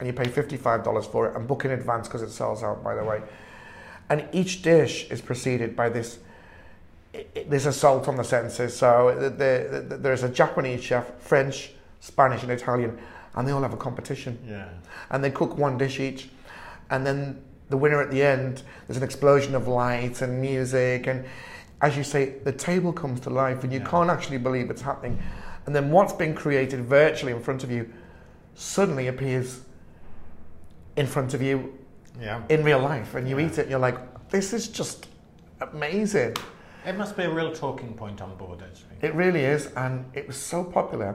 and 0.01 0.07
you 0.09 0.13
pay 0.13 0.25
$55 0.25 1.07
for 1.07 1.29
it, 1.29 1.37
and 1.37 1.47
book 1.47 1.65
in 1.65 1.71
advance 1.71 2.09
because 2.09 2.23
it 2.23 2.31
sells 2.31 2.65
out, 2.65 2.83
by 2.83 2.97
the 2.97 3.05
way. 3.05 3.23
And 4.11 4.29
each 4.33 4.63
dish 4.63 5.09
is 5.09 5.21
preceded 5.21 5.77
by 5.77 5.89
this. 5.89 6.19
There's 7.47 7.67
assault 7.67 8.07
on 8.09 8.17
the 8.17 8.25
senses. 8.25 8.77
So 8.77 9.15
the, 9.19 9.31
the, 9.89 9.97
there's 9.97 10.23
a 10.23 10.29
Japanese 10.29 10.83
chef, 10.85 11.21
French, 11.21 11.73
Spanish, 12.01 12.43
and 12.43 12.53
Italian, 12.53 12.99
and 13.35 13.47
they 13.47 13.53
all 13.53 13.63
have 13.63 13.73
a 13.73 13.77
competition 13.79 14.37
yeah. 14.47 14.69
and 15.11 15.23
they 15.23 15.31
cook 15.31 15.57
one 15.57 15.79
dish 15.79 16.01
each 16.01 16.29
and 16.91 17.07
then 17.07 17.41
the 17.69 17.77
winner 17.77 18.01
at 18.03 18.11
the 18.11 18.21
end 18.21 18.63
there's 18.87 18.97
an 18.97 19.03
explosion 19.05 19.55
of 19.55 19.69
light 19.69 20.23
and 20.23 20.41
music 20.41 21.07
and 21.07 21.25
as 21.81 21.97
you 21.97 22.03
say 22.03 22.31
the 22.45 22.51
table 22.53 22.93
comes 22.93 23.21
to 23.21 23.31
life 23.31 23.63
and 23.63 23.73
you 23.73 23.79
Yeah. 23.79 23.87
can't 23.87 24.11
actually 24.11 24.39
believe 24.39 24.71
it's 24.71 24.83
happening 24.83 25.19
and 25.67 25.77
then 25.77 25.91
what's 25.93 26.13
been 26.13 26.35
created 26.35 26.81
virtually 26.85 27.31
in 27.33 27.41
front 27.41 27.63
of 27.63 27.71
you 27.71 27.89
suddenly 28.55 29.07
appears 29.07 29.61
in 30.97 31.07
front 31.07 31.33
of 31.35 31.41
you 31.41 31.79
Yeah. 32.21 32.43
in 32.49 32.65
real 32.65 32.81
life 32.81 33.15
and 33.15 33.29
you 33.29 33.39
Yeah. 33.39 33.47
eat 33.47 33.53
it 33.53 33.59
and 33.63 33.71
you're 33.71 33.79
like 33.79 34.29
this 34.31 34.53
is 34.53 34.67
just 34.67 35.07
amazing 35.61 36.35
It 36.87 36.97
must 36.97 37.17
be 37.17 37.25
a 37.25 37.31
real 37.31 37.53
talking 37.53 37.95
point 37.95 38.21
on 38.23 38.35
board 38.37 38.63
actually. 38.63 38.97
it 39.03 39.15
really 39.15 39.45
is 39.45 39.67
and 39.77 40.05
it 40.15 40.27
was 40.27 40.37
so 40.37 40.65
popular 40.65 41.15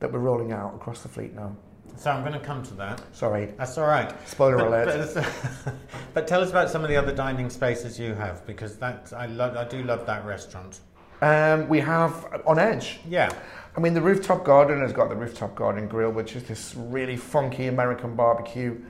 that 0.00 0.12
we're 0.12 0.18
rolling 0.18 0.52
out 0.52 0.74
across 0.74 1.02
the 1.02 1.08
fleet 1.08 1.34
now 1.34 1.54
So 1.96 2.10
I'm 2.10 2.22
going 2.22 2.32
to 2.40 2.44
come 2.46 2.62
to 2.64 2.74
that. 2.74 3.00
sorry 3.12 3.52
That's 3.58 3.78
all 3.78 3.86
right. 3.86 4.12
spoiler 4.28 4.56
But, 4.58 4.66
alert 4.66 5.14
but, 5.14 5.74
but 6.14 6.26
tell 6.28 6.40
us 6.42 6.50
about 6.50 6.70
some 6.70 6.82
of 6.82 6.88
the 6.90 6.96
other 6.96 7.14
dining 7.14 7.48
spaces 7.50 7.98
you 7.98 8.14
have 8.14 8.44
because 8.46 8.76
that 8.78 9.12
I 9.16 9.26
love. 9.26 9.56
I 9.56 9.64
do 9.64 9.82
love 9.82 10.04
that 10.06 10.24
restaurant. 10.24 10.80
um, 11.22 11.68
we 11.68 11.80
have 11.80 12.12
on 12.46 12.58
edge 12.58 12.98
Yeah. 13.08 13.30
I 13.76 13.80
mean, 13.80 13.92
the 13.94 14.00
rooftop 14.02 14.44
garden 14.44 14.80
has 14.82 14.92
got 14.92 15.08
the 15.08 15.16
rooftop 15.16 15.54
garden 15.56 15.88
grill, 15.88 16.10
which 16.10 16.36
is 16.36 16.44
this 16.44 16.74
really 16.76 17.16
funky 17.16 17.66
American 17.66 18.14
barbecue 18.14 18.80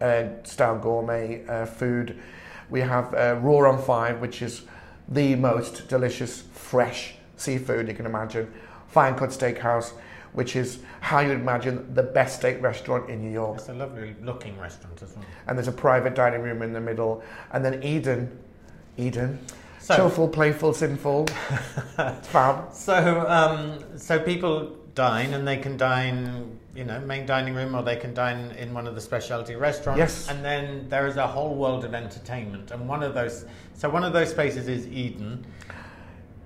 uh, 0.00 0.24
style 0.42 0.78
gourmet 0.78 1.44
uh, 1.46 1.66
food. 1.66 2.18
We 2.70 2.80
have 2.80 3.12
uh, 3.14 3.36
Raw 3.42 3.68
on 3.70 3.78
Five, 3.82 4.20
which 4.22 4.40
is 4.40 4.62
the 5.08 5.34
most 5.36 5.88
delicious, 5.88 6.42
fresh 6.52 7.14
seafood 7.36 7.88
you 7.88 7.94
can 7.94 8.06
imagine. 8.06 8.52
Fine 8.88 9.16
Cut 9.16 9.30
Steakhouse, 9.30 9.92
which 10.32 10.56
is 10.56 10.80
how 11.00 11.20
you'd 11.20 11.32
imagine 11.32 11.92
the 11.94 12.02
best 12.02 12.36
steak 12.38 12.62
restaurant 12.62 13.10
in 13.10 13.20
New 13.20 13.30
York. 13.30 13.58
It's 13.58 13.68
a 13.68 13.74
lovely 13.74 14.14
looking 14.22 14.58
restaurant 14.58 15.02
as 15.02 15.14
well. 15.16 15.24
And 15.46 15.56
there's 15.58 15.68
a 15.68 15.72
private 15.72 16.14
dining 16.14 16.42
room 16.42 16.62
in 16.62 16.72
the 16.72 16.80
middle. 16.80 17.22
And 17.52 17.64
then 17.64 17.82
Eden, 17.82 18.30
Eden, 18.96 19.38
So- 19.78 19.96
chillful, 19.96 20.32
playful, 20.32 20.72
sinful, 20.74 21.26
fab. 22.22 22.72
So, 22.72 23.24
um, 23.28 23.98
so 23.98 24.18
people 24.20 24.76
dine 24.94 25.34
and 25.34 25.46
they 25.48 25.56
can 25.56 25.76
dine, 25.76 26.58
you 26.74 26.84
know, 26.84 26.98
main 27.00 27.26
dining 27.26 27.54
room, 27.54 27.74
or 27.74 27.82
they 27.82 27.96
can 27.96 28.14
dine 28.14 28.50
in 28.58 28.72
one 28.72 28.86
of 28.86 28.94
the 28.94 29.00
specialty 29.00 29.56
restaurants. 29.56 29.98
Yes. 29.98 30.28
And 30.28 30.44
then 30.44 30.88
there 30.88 31.06
is 31.06 31.16
a 31.16 31.26
whole 31.26 31.54
world 31.54 31.84
of 31.84 31.94
entertainment, 31.94 32.70
and 32.70 32.88
one 32.88 33.02
of 33.02 33.14
those. 33.14 33.44
So 33.74 33.90
one 33.90 34.04
of 34.04 34.12
those 34.12 34.30
spaces 34.30 34.68
is 34.68 34.86
Eden. 34.88 35.44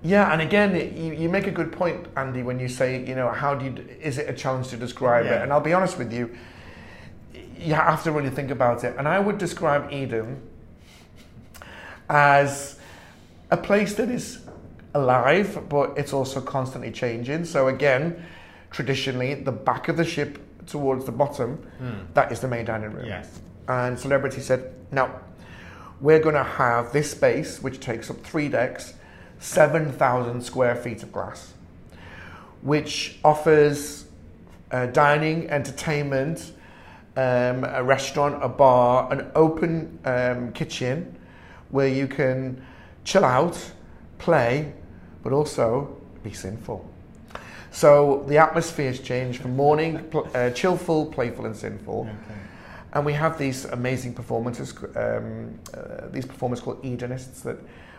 Yeah, 0.03 0.31
and 0.31 0.41
again, 0.41 0.75
it- 0.75 0.93
you, 0.93 1.13
you 1.13 1.29
make 1.29 1.47
a 1.47 1.51
good 1.51 1.71
point, 1.71 2.07
Andy, 2.15 2.43
when 2.43 2.59
you 2.59 2.67
say, 2.67 3.03
you 3.05 3.15
know, 3.15 3.29
how 3.31 3.55
do 3.55 3.65
you, 3.65 3.87
is 4.01 4.17
it 4.17 4.29
a 4.29 4.33
challenge 4.33 4.67
to 4.69 4.77
describe 4.77 5.25
Yeah. 5.25 5.35
it? 5.39 5.41
And 5.43 5.51
I'll 5.53 5.59
be 5.61 5.73
honest 5.73 5.97
with 5.97 6.13
you, 6.13 6.35
you 7.57 7.73
have 7.73 8.03
to 8.03 8.11
really 8.11 8.29
think 8.29 8.51
about 8.51 8.83
it. 8.83 8.95
And 8.97 9.07
I 9.07 9.19
would 9.19 9.37
describe 9.37 9.91
Eden 9.91 10.39
as 12.09 12.79
a 13.49 13.57
place 13.57 13.95
that 13.95 14.09
is 14.09 14.39
alive, 14.93 15.67
but 15.69 15.97
it's 15.97 16.13
also 16.13 16.41
constantly 16.41 16.91
changing. 16.91 17.45
So 17.45 17.67
again, 17.67 18.23
traditionally, 18.71 19.35
the 19.35 19.51
back 19.51 19.87
of 19.87 19.97
the 19.97 20.05
ship 20.05 20.39
towards 20.65 21.05
the 21.05 21.11
bottom, 21.11 21.59
that 22.13 22.31
is 22.31 22.39
the 22.39 22.47
main 22.47 22.65
dining 22.65 22.91
room. 22.91 23.05
Yes. 23.05 23.39
And 23.67 23.97
Celebrity 23.99 24.41
said, 24.41 24.73
no, 24.91 25.09
we're 25.99 26.19
going 26.19 26.35
to 26.35 26.43
have 26.43 26.91
this 26.93 27.11
space, 27.11 27.61
which 27.61 27.79
takes 27.79 28.09
up 28.09 28.21
three 28.23 28.49
decks, 28.49 28.93
7,000 29.39 30.41
square 30.41 30.75
feet 30.75 31.03
of 31.03 31.11
glass, 31.11 31.53
which 32.61 33.19
offers 33.23 34.05
uh, 34.71 34.87
dining, 34.87 35.49
entertainment, 35.49 36.53
um, 37.15 37.63
a 37.63 37.83
restaurant, 37.83 38.43
a 38.43 38.47
bar, 38.47 39.11
an 39.11 39.31
open 39.35 39.99
um, 40.05 40.51
kitchen 40.53 41.15
where 41.69 41.87
you 41.87 42.07
can 42.07 42.61
chill 43.03 43.25
out, 43.25 43.71
play, 44.19 44.71
but 45.23 45.33
also 45.33 45.97
be 46.23 46.31
sinful. 46.31 46.86
So 47.77 48.25
the 48.27 48.39
atmosphere's 48.39 48.99
changed 48.99 49.39
from 49.39 49.55
morning, 49.55 49.99
pl- 50.05 50.27
uh, 50.33 50.49
chillful, 50.49 51.11
playful, 51.11 51.45
and 51.45 51.55
sinful. 51.55 52.09
Okay. 52.09 52.39
And 52.93 53.05
we 53.05 53.13
have 53.13 53.37
these 53.37 53.65
amazing 53.65 54.15
performances, 54.15 54.73
um, 54.95 55.59
uh, 55.75 56.07
these 56.11 56.25
performers 56.25 56.59
called 56.59 56.81
Edenists 56.81 57.43
that 57.43 57.57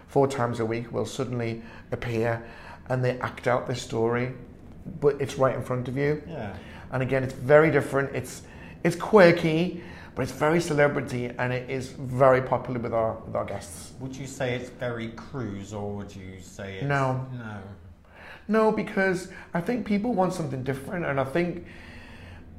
four 0.09 0.27
times 0.27 0.59
a 0.59 0.67
week 0.67 0.93
will 0.93 1.07
suddenly 1.07 1.63
appear 1.93 2.43
and 2.89 3.05
they 3.05 3.21
act 3.21 3.47
out 3.47 3.69
this 3.69 3.81
story, 3.81 4.33
but 5.01 5.15
it's 5.21 5.39
right 5.39 5.55
in 5.55 5.63
front 5.63 5.87
of 5.87 5.97
you. 5.97 6.25
Yeah. 6.27 6.57
And 6.91 7.01
again, 7.01 7.23
it's 7.23 7.35
very 7.35 7.71
different. 7.71 8.17
It's 8.17 8.43
it's 8.83 8.97
quirky, 8.97 9.81
but 10.17 10.23
it's 10.23 10.33
very 10.33 10.61
celebrity 10.61 11.27
and 11.39 11.53
it 11.53 11.71
is 11.71 11.91
very 11.91 12.43
popular 12.43 12.81
with 12.81 12.93
our 12.93 13.13
with 13.27 13.37
our 13.37 13.45
guests. 13.45 13.93
Would 14.01 14.17
you 14.17 14.27
say 14.27 14.57
it's 14.57 14.71
very 14.71 15.11
cruise, 15.11 15.73
or 15.73 15.89
would 15.95 16.17
you 16.17 16.41
say 16.41 16.79
it's 16.79 16.87
No. 16.87 17.25
No. 17.33 17.59
No, 18.49 18.73
because 18.73 19.29
I 19.53 19.61
think 19.61 19.87
people 19.87 20.15
want 20.15 20.33
something 20.33 20.65
different, 20.65 21.05
and 21.05 21.21
I 21.21 21.25
think 21.25 21.67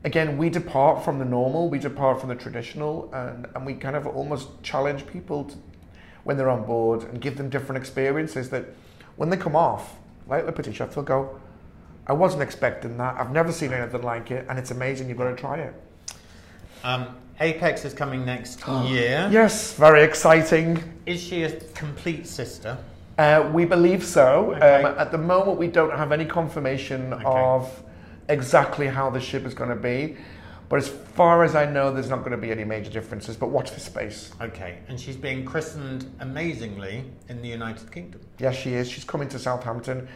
again 0.04 0.38
we 0.38 0.49
depart 0.49 1.04
from 1.04 1.17
the 1.19 1.25
normal, 1.25 1.69
we 1.69 1.80
depart 1.80 2.19
from 2.19 2.30
the 2.30 2.36
traditional, 2.36 3.12
and, 3.13 3.47
and 3.56 3.65
we 3.65 3.73
kind 3.73 3.95
of 3.95 4.06
almost 4.06 4.62
challenge 4.62 5.08
people 5.08 5.45
to, 5.45 5.56
when 6.23 6.38
they're 6.38 6.49
on 6.49 6.63
board 6.63 7.04
and 7.04 7.19
give 7.19 7.38
them 7.38 7.49
different 7.49 7.82
experiences 7.82 8.49
that 8.52 8.65
when 9.15 9.30
they 9.30 9.38
come 9.38 9.56
off, 9.56 9.95
like 10.28 10.45
the 10.45 10.52
Petit 10.52 10.73
Chef, 10.73 10.93
they'll 10.93 11.04
go, 11.04 11.39
I 12.06 12.13
wasn't 12.13 12.43
expecting 12.43 12.97
that, 12.97 13.19
I've 13.19 13.32
never 13.32 13.52
seen 13.52 13.73
anything 13.73 14.04
like 14.04 14.30
it, 14.30 14.45
and 14.47 14.60
it's 14.60 14.71
amazing, 14.71 15.10
you've 15.10 15.17
got 15.17 15.30
to 15.30 15.36
try 15.36 15.58
it. 15.58 15.73
Um, 16.84 17.15
Apex 17.39 17.84
is 17.84 17.93
coming 17.93 18.25
next 18.25 18.65
year. 18.86 19.28
Yes, 19.32 19.73
very 19.73 20.04
exciting. 20.04 20.84
Is 21.06 21.21
she 21.21 21.43
a 21.43 21.60
complete 21.71 22.28
sister? 22.28 22.78
Uh, 23.19 23.49
we 23.51 23.65
believe 23.65 24.01
so. 24.05 24.53
Okay. 24.55 24.82
Um, 24.82 24.97
at 24.97 25.12
the 25.12 25.17
moment, 25.17 25.58
we 25.58 25.67
don't 25.67 25.91
have 25.91 26.13
any 26.13 26.23
confirmation 26.23 27.13
Okay. 27.13 27.23
of 27.25 27.84
exactly 28.29 28.88
how 28.88 29.10
the 29.10 29.19
ship 29.19 29.45
is 29.45 29.53
going 29.53 29.69
to 29.69 29.75
be. 29.75 30.15
But 30.69 30.77
as 30.77 30.88
far 30.88 31.43
as 31.43 31.53
I 31.53 31.65
know, 31.65 31.91
there's 31.91 32.10
not 32.10 32.19
going 32.19 32.32
to 32.32 32.38
be 32.38 32.49
any 32.49 32.63
major 32.63 32.89
differences. 32.89 33.36
But 33.36 33.49
watch 33.49 33.71
the 33.71 33.82
space. 33.82 34.32
Okay, 34.39 34.77
and 34.88 34.97
she's 34.97 35.17
being 35.17 35.43
christened 35.43 36.10
amazingly 36.21 37.03
in 37.27 37.41
the 37.41 37.49
United 37.49 37.91
Kingdom. 37.91 38.21
Yes, 38.38 38.55
she 38.55 38.73
is. 38.73 38.89
She's 38.89 39.03
coming 39.03 39.27
to 39.29 39.39
Southampton, 39.39 40.08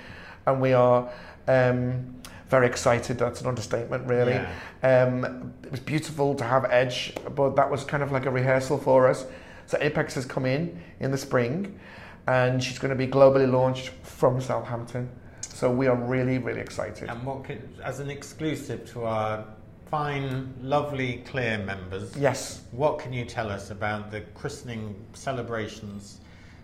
and 0.46 0.62
we 0.62 0.72
are 0.72 1.10
um, 1.50 2.16
very 2.48 2.68
excited. 2.68 3.18
That's 3.18 3.42
an 3.42 3.48
understatement, 3.48 4.08
really. 4.08 4.34
Yeah. 4.34 5.04
Um, 5.04 5.54
it 5.64 5.72
was 5.72 5.82
beautiful 5.82 6.36
to 6.36 6.46
have 6.46 6.64
Edge, 6.72 7.14
but 7.36 7.58
that 7.58 7.70
was 7.70 7.84
kind 7.84 8.02
of 8.02 8.14
like 8.14 8.26
a 8.28 8.32
rehearsal 8.32 8.78
for 8.78 9.10
us. 9.10 9.26
So 9.66 9.78
Apex 9.82 10.14
has 10.16 10.26
come 10.26 10.46
in 10.46 10.82
in 11.02 11.12
the 11.12 11.18
spring, 11.18 11.80
and 12.28 12.64
she's 12.64 12.80
going 12.80 12.90
to 12.90 12.96
be 12.96 13.08
globally 13.12 13.50
launched 13.52 13.90
from 14.04 14.40
Southampton. 14.42 15.10
So 15.42 15.70
we 15.72 15.88
are 15.88 15.96
really, 15.96 16.38
really 16.40 16.62
excited. 16.62 17.10
And 17.10 17.24
what 17.24 17.44
could, 17.44 17.62
as 17.84 18.00
an 18.00 18.10
exclusive 18.10 18.90
to 18.92 19.06
our 19.06 19.46
fine, 19.90 20.54
lovely 20.62 21.24
CLIA 21.28 21.60
members, 21.60 22.16
Yes. 22.18 22.62
what 22.72 22.98
can 23.00 23.14
you 23.14 23.26
tell 23.26 23.50
us 23.50 23.70
about 23.70 24.10
the 24.12 24.22
christening 24.34 24.96
celebrations, 25.14 26.20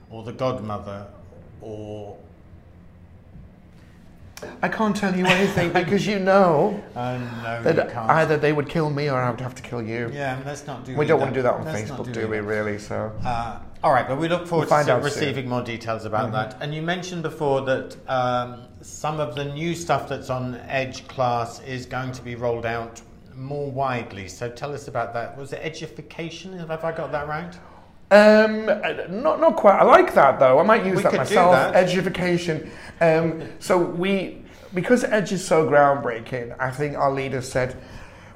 or 0.10 0.24
the 0.24 0.34
godmother, 0.34 1.06
or 1.62 2.17
I 4.63 4.69
can't 4.69 4.95
tell 4.95 5.15
you 5.15 5.26
anything 5.26 5.74
because 5.74 6.08
you 6.08 6.17
know 6.17 6.82
oh 6.95 7.17
no, 7.43 7.62
that 7.63 7.76
you 7.76 7.91
can't. 7.91 8.10
either 8.10 8.38
they 8.38 8.54
would 8.54 8.69
kill 8.69 8.89
me 8.89 9.10
or 9.10 9.19
I 9.19 9.30
would 9.30 9.41
have 9.41 9.54
to 9.56 9.62
kill 9.62 9.82
you. 9.82 10.10
Yeah, 10.13 10.39
let's 10.45 10.65
not 10.65 10.86
do. 10.86 10.95
we 10.95 11.06
don't 11.06 11.19
want 11.19 11.34
to 11.34 11.39
do 11.39 11.43
that 11.43 11.54
on 11.56 11.65
Let's 11.65 11.91
Facebook, 11.91 12.12
do 12.13 12.28
we? 12.28 12.39
Really? 12.39 12.80
So 12.80 13.12
Uh, 13.26 13.60
all 13.83 13.91
right, 13.93 14.07
but 14.07 14.17
we 14.19 14.27
look 14.27 14.45
forward 14.47 14.69
We'll 14.69 14.85
to 14.85 14.93
receiving 14.95 15.47
more 15.47 15.61
details 15.61 16.05
about 16.05 16.29
Mhm. 16.29 16.33
that. 16.33 16.55
And 16.59 16.73
you 16.73 16.81
mentioned 16.81 17.23
before 17.23 17.61
that 17.61 17.95
um, 18.09 18.63
some 18.81 19.19
of 19.19 19.35
the 19.35 19.45
new 19.45 19.73
stuff 19.75 20.09
that's 20.09 20.29
on 20.29 20.59
Edge 20.67 21.07
class 21.07 21.61
is 21.61 21.85
going 21.85 22.11
to 22.13 22.21
be 22.21 22.35
rolled 22.35 22.65
out 22.65 23.01
more 23.35 23.71
widely. 23.71 24.27
So 24.27 24.49
tell 24.49 24.73
us 24.73 24.87
about 24.89 25.13
that. 25.13 25.37
Was 25.37 25.53
it 25.53 25.61
edification? 25.63 26.57
Have 26.59 26.83
I 26.83 26.91
got 26.91 27.11
that 27.13 27.27
right? 27.27 27.55
Um, 28.11 28.65
not 29.21 29.39
not 29.39 29.55
quite. 29.55 29.77
I 29.79 29.83
like 29.83 30.13
that 30.15 30.39
though. 30.39 30.59
I 30.59 30.63
might 30.63 30.85
use 30.85 30.97
We 30.97 31.03
that 31.03 31.13
myself. 31.13 31.51
that. 31.53 31.75
Education. 31.75 32.69
Um, 32.99 33.43
so 33.59 33.77
we, 33.77 34.43
because 34.73 35.03
Edge 35.03 35.31
is 35.31 35.45
so 35.45 35.65
groundbreaking, 35.69 36.55
I 36.59 36.71
think 36.71 36.97
our 36.97 37.11
leader 37.11 37.41
said, 37.41 37.75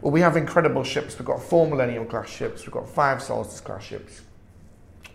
well, 0.01 0.11
we 0.11 0.21
have 0.21 0.37
incredible 0.37 0.83
ships. 0.83 1.17
We've 1.17 1.25
got 1.25 1.41
four 1.41 1.67
Millennium 1.67 2.05
class 2.05 2.29
ships. 2.29 2.61
We've 2.65 2.71
got 2.71 2.87
five 2.87 3.21
Solstice 3.21 3.61
class 3.61 3.83
ships. 3.83 4.21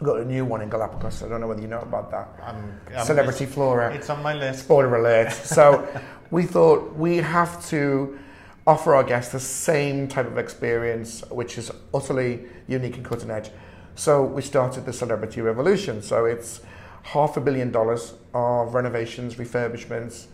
Got 0.03 0.21
a 0.21 0.25
new 0.25 0.45
one 0.45 0.61
in 0.61 0.69
Galapagos. 0.69 1.25
I 1.25 1.29
don't 1.29 1.41
know 1.41 1.49
whether 1.49 1.61
you 1.61 1.67
know 1.67 1.81
about 1.81 2.11
that. 2.13 2.29
Um, 2.43 2.73
um, 2.95 3.05
Celebrity 3.05 3.45
it's, 3.45 3.55
Flora. 3.55 3.93
it's 3.93 4.09
on 4.09 4.23
my 4.23 4.33
list. 4.33 4.61
Spoiler 4.61 4.95
alert. 4.97 5.33
So 5.45 5.89
we 6.31 6.45
thought 6.45 6.95
we 6.95 7.17
have 7.17 7.67
to 7.69 8.19
offer 8.67 8.95
our 8.95 9.03
guests 9.03 9.33
the 9.33 9.41
same 9.41 10.07
type 10.07 10.27
of 10.27 10.39
experience, 10.39 11.25
which 11.31 11.59
is 11.59 11.73
utterly 11.93 12.45
unique 12.69 12.97
and 12.97 13.05
cutting 13.05 13.31
edge. 13.31 13.51
So 13.97 14.23
we 14.23 14.43
started 14.43 14.85
the 14.87 14.93
Celebrity 14.93 15.41
Revolution. 15.41 16.03
So 16.03 16.27
it's 16.27 16.61
half 17.03 17.37
a 17.37 17.41
billion 17.41 17.73
dollars 17.73 18.15
of 18.35 18.75
renovations, 18.75 19.35
refurbishments, 19.35 20.27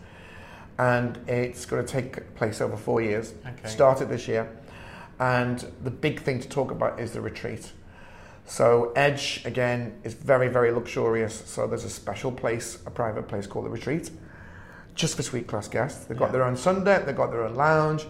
and 0.77 1.17
it's 1.27 1.65
going 1.65 1.83
to 1.83 1.91
take 1.91 2.35
place 2.35 2.61
over 2.61 2.77
four 2.77 3.01
years. 3.01 3.33
Okay. 3.47 3.67
Started 3.69 4.09
this 4.09 4.27
year. 4.27 4.47
And 5.19 5.65
the 5.83 5.91
big 5.91 6.21
thing 6.21 6.39
to 6.41 6.49
talk 6.49 6.69
about 6.71 6.99
is 6.99 7.13
the 7.13 7.21
retreat. 7.21 7.71
So 8.45 8.91
Edge 8.95 9.41
again 9.45 9.99
is 10.03 10.13
very, 10.13 10.47
very 10.47 10.71
luxurious. 10.71 11.43
So 11.45 11.67
there's 11.67 11.83
a 11.83 11.89
special 11.89 12.31
place, 12.31 12.77
a 12.85 12.91
private 12.91 13.27
place 13.27 13.47
called 13.47 13.65
the 13.65 13.69
Retreat, 13.69 14.11
just 14.93 15.15
for 15.15 15.23
suite 15.23 15.47
class 15.47 15.67
guests. 15.67 16.05
They've 16.05 16.17
got 16.17 16.27
Yeah. 16.27 16.31
their 16.33 16.43
own 16.43 16.55
sun 16.55 16.83
deck, 16.83 17.05
they've 17.05 17.15
got 17.17 17.31
their 17.31 17.43
own 17.43 17.55
lounge, 17.55 18.05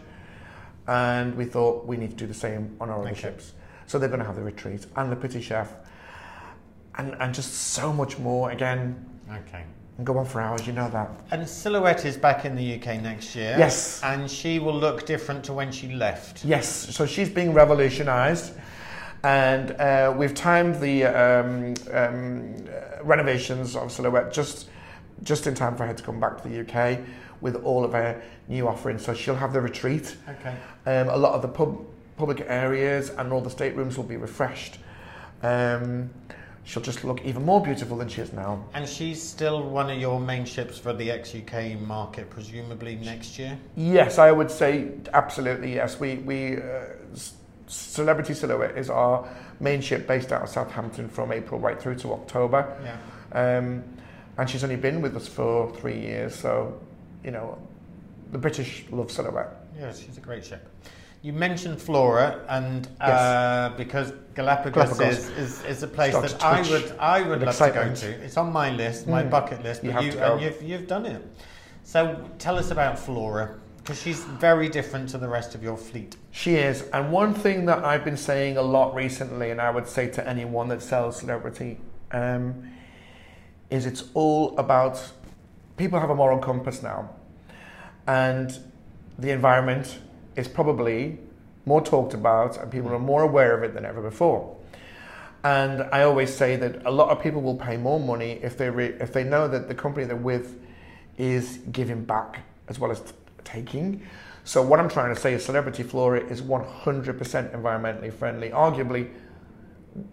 and 0.87 1.35
we 1.35 1.45
thought 1.45 1.85
we 1.87 1.97
need 1.97 2.11
to 2.11 2.15
do 2.17 2.27
the 2.27 2.33
same 2.33 2.75
on 2.81 2.89
our 2.89 2.99
other 2.99 3.09
Okay. 3.09 3.21
ships. 3.21 3.53
So 3.87 3.97
they're 3.97 4.09
going 4.09 4.19
to 4.19 4.25
have 4.25 4.35
the 4.35 4.43
Retreat 4.43 4.85
and 4.95 5.11
the 5.11 5.15
Petit 5.15 5.41
Chef, 5.41 5.69
and 6.97 7.15
and 7.19 7.33
just 7.33 7.53
so 7.53 7.93
much 7.93 8.19
more. 8.19 8.51
Again, 8.51 8.95
Okay. 9.31 9.63
and 9.97 10.05
go 10.05 10.17
on 10.17 10.25
for 10.25 10.41
hours. 10.41 10.67
You 10.67 10.73
know 10.73 10.89
that. 10.89 11.09
And 11.31 11.47
Silhouette 11.47 12.03
is 12.05 12.17
back 12.17 12.45
in 12.45 12.55
the 12.55 12.63
UK 12.75 12.97
next 13.01 13.35
year. 13.35 13.55
Yes. 13.57 14.01
And 14.03 14.29
she 14.29 14.59
will 14.59 14.73
look 14.75 15.05
different 15.05 15.43
to 15.45 15.53
when 15.53 15.71
she 15.71 15.93
left. 15.93 16.43
Yes, 16.43 16.67
so 16.67 17.05
she's 17.05 17.29
being 17.29 17.53
revolutionised, 17.53 18.53
and 19.25 19.71
uh, 19.81 20.13
we've 20.15 20.35
timed 20.35 20.79
the 20.79 21.03
um, 21.05 21.73
um, 21.91 22.53
uh, 22.69 23.03
renovations 23.03 23.75
of 23.75 23.91
Silhouette 23.91 24.31
just 24.31 24.69
just 25.23 25.47
in 25.47 25.55
time 25.55 25.75
for 25.75 25.87
her 25.87 25.93
to 25.93 26.03
come 26.03 26.19
back 26.19 26.41
to 26.43 26.47
the 26.47 26.59
UK 26.61 26.99
with 27.41 27.55
all 27.63 27.83
of 27.83 27.93
her 27.93 28.21
new 28.47 28.67
offerings. 28.67 29.03
So 29.03 29.13
she'll 29.15 29.35
have 29.35 29.51
the 29.51 29.61
retreat. 29.61 30.15
Okay. 30.29 30.55
Um, 30.85 31.09
a 31.09 31.17
lot 31.17 31.33
of 31.33 31.41
the 31.41 31.47
pub, 31.47 31.83
public 32.17 32.45
areas 32.47 33.09
and 33.09 33.33
all 33.33 33.41
the 33.41 33.49
staterooms 33.49 33.97
will 33.97 34.03
be 34.03 34.17
refreshed. 34.17 34.77
Um, 35.41 36.09
she'll 36.63 36.83
just 36.83 37.03
look 37.03 37.23
even 37.25 37.45
more 37.45 37.63
beautiful 37.63 37.97
than 37.97 38.09
she 38.09 38.21
is 38.21 38.33
now. 38.33 38.63
And 38.73 38.87
she's 38.87 39.23
still 39.23 39.63
one 39.63 39.89
of 39.89 39.97
your 39.97 40.19
main 40.19 40.45
ships 40.45 40.77
for 40.77 40.93
the 40.93 41.09
ex-UK 41.09 41.79
market, 41.79 42.29
presumably 42.29 42.97
next 42.97 43.39
year. 43.39 43.57
Yes, 43.75 44.19
I 44.19 44.31
would 44.31 44.51
say 44.51 44.91
absolutely 45.13 45.73
yes. 45.73 45.99
We 45.99 46.15
we 46.15 46.57
uh, 46.57 46.83
Celebrity 47.67 48.33
Silhouette 48.33 48.77
is 48.77 48.89
our 48.89 49.27
main 49.59 49.81
ship 49.81 50.07
based 50.07 50.31
out 50.31 50.43
of 50.43 50.49
Southampton 50.49 51.09
from 51.09 51.31
April 51.31 51.59
right 51.59 51.81
through 51.81 51.95
to 51.95 52.13
October, 52.13 52.77
Yeah. 52.83 53.57
um, 53.57 53.83
and 54.37 54.49
she's 54.49 54.63
only 54.63 54.75
been 54.75 55.01
with 55.01 55.15
us 55.15 55.27
for 55.27 55.71
three 55.77 55.99
years. 55.99 56.35
So, 56.35 56.79
you 57.23 57.31
know, 57.31 57.57
the 58.31 58.37
British 58.37 58.85
love 58.91 59.11
Silhouette. 59.11 59.49
Yeah, 59.79 59.91
she's 59.93 60.17
a 60.17 60.21
great 60.21 60.45
ship. 60.45 60.67
You 61.21 61.33
mentioned 61.33 61.81
Flora, 61.81 62.41
and 62.49 62.87
uh, 63.01 63.69
because 63.77 64.13
Galapagos, 64.35 64.89
Galapagos. 64.89 65.29
Is, 65.29 65.29
is, 65.37 65.65
is 65.65 65.83
a 65.83 65.87
place 65.87 66.11
Starts 66.13 66.33
that 66.33 66.43
I 66.43 66.61
would 66.69 66.95
I 66.99 67.21
would 67.23 67.41
love 67.41 67.57
to 67.57 67.71
go 67.71 67.95
to. 67.95 68.07
It's 68.23 68.37
on 68.37 68.51
my 68.53 68.69
list, 68.69 69.07
my 69.07 69.23
Mm. 69.23 69.31
bucket 69.31 69.63
list. 69.63 69.83
You 69.83 69.91
but 69.91 70.01
to 70.01 70.11
go. 70.11 70.33
and 70.33 70.41
you've 70.43 70.61
you've 70.61 70.87
done 70.87 71.07
it. 71.07 71.23
So 71.83 72.29
tell 72.37 72.59
us 72.59 72.69
about 72.69 72.99
Flora, 72.99 73.55
because 73.85 74.01
she's 74.01 74.23
very 74.23 74.67
different 74.67 75.07
to 75.07 75.15
the 75.19 75.27
rest 75.27 75.53
of 75.53 75.61
your 75.61 75.77
fleet. 75.77 76.15
She 76.31 76.55
is, 76.55 76.81
and 76.91 77.11
one 77.11 77.35
thing 77.35 77.67
that 77.67 77.85
I've 77.85 78.03
been 78.03 78.17
saying 78.17 78.57
a 78.57 78.61
lot 78.63 78.95
recently, 78.95 79.51
and 79.51 79.61
I 79.61 79.69
would 79.69 79.87
say 79.87 80.09
to 80.09 80.27
anyone 80.27 80.69
that 80.69 80.81
sells 80.81 81.19
Celebrity, 81.19 81.77
um, 82.11 82.67
is 83.69 83.85
it's 83.85 84.05
all 84.15 84.57
about 84.57 85.11
people 85.77 85.99
have 85.99 86.09
a 86.09 86.15
moral 86.15 86.39
compass 86.39 86.81
now, 86.81 87.11
and 88.07 88.57
the 89.19 89.29
environment 89.29 89.99
is 90.35 90.47
probably 90.47 91.19
more 91.67 91.79
talked 91.79 92.15
about, 92.15 92.57
and 92.57 92.71
people 92.71 92.91
are 92.91 92.97
more 92.97 93.21
aware 93.21 93.55
of 93.55 93.61
it 93.61 93.75
than 93.75 93.85
ever 93.85 94.01
before. 94.01 94.57
And 95.43 95.83
I 95.91 96.01
always 96.01 96.33
say 96.33 96.55
that 96.55 96.83
a 96.87 96.91
lot 96.91 97.09
of 97.09 97.21
people 97.21 97.43
will 97.43 97.55
pay 97.55 97.77
more 97.77 97.99
money 97.99 98.39
if 98.41 98.57
they 98.57 98.71
re- 98.71 98.95
if 98.99 99.13
they 99.13 99.23
know 99.23 99.47
that 99.47 99.67
the 99.67 99.75
company 99.75 100.07
they're 100.07 100.15
with 100.15 100.59
is 101.19 101.59
giving 101.71 102.03
back 102.03 102.39
as 102.67 102.79
well 102.79 102.89
as 102.89 103.13
taking. 103.45 104.05
So 104.43 104.61
what 104.61 104.79
I'm 104.79 104.89
trying 104.89 105.13
to 105.15 105.19
say 105.19 105.33
is 105.33 105.45
Celebrity 105.45 105.83
Flora 105.83 106.19
is 106.19 106.41
100% 106.41 107.17
environmentally 107.55 108.13
friendly, 108.13 108.49
arguably 108.49 109.09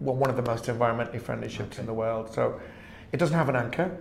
well, 0.00 0.14
one 0.14 0.30
of 0.30 0.36
the 0.36 0.42
most 0.42 0.64
environmentally 0.66 1.20
friendly 1.20 1.48
ships 1.48 1.78
in 1.78 1.86
the 1.86 1.92
world. 1.92 2.32
So 2.32 2.60
it 3.10 3.16
doesn't 3.16 3.36
have 3.36 3.48
an 3.48 3.56
anchor. 3.56 3.96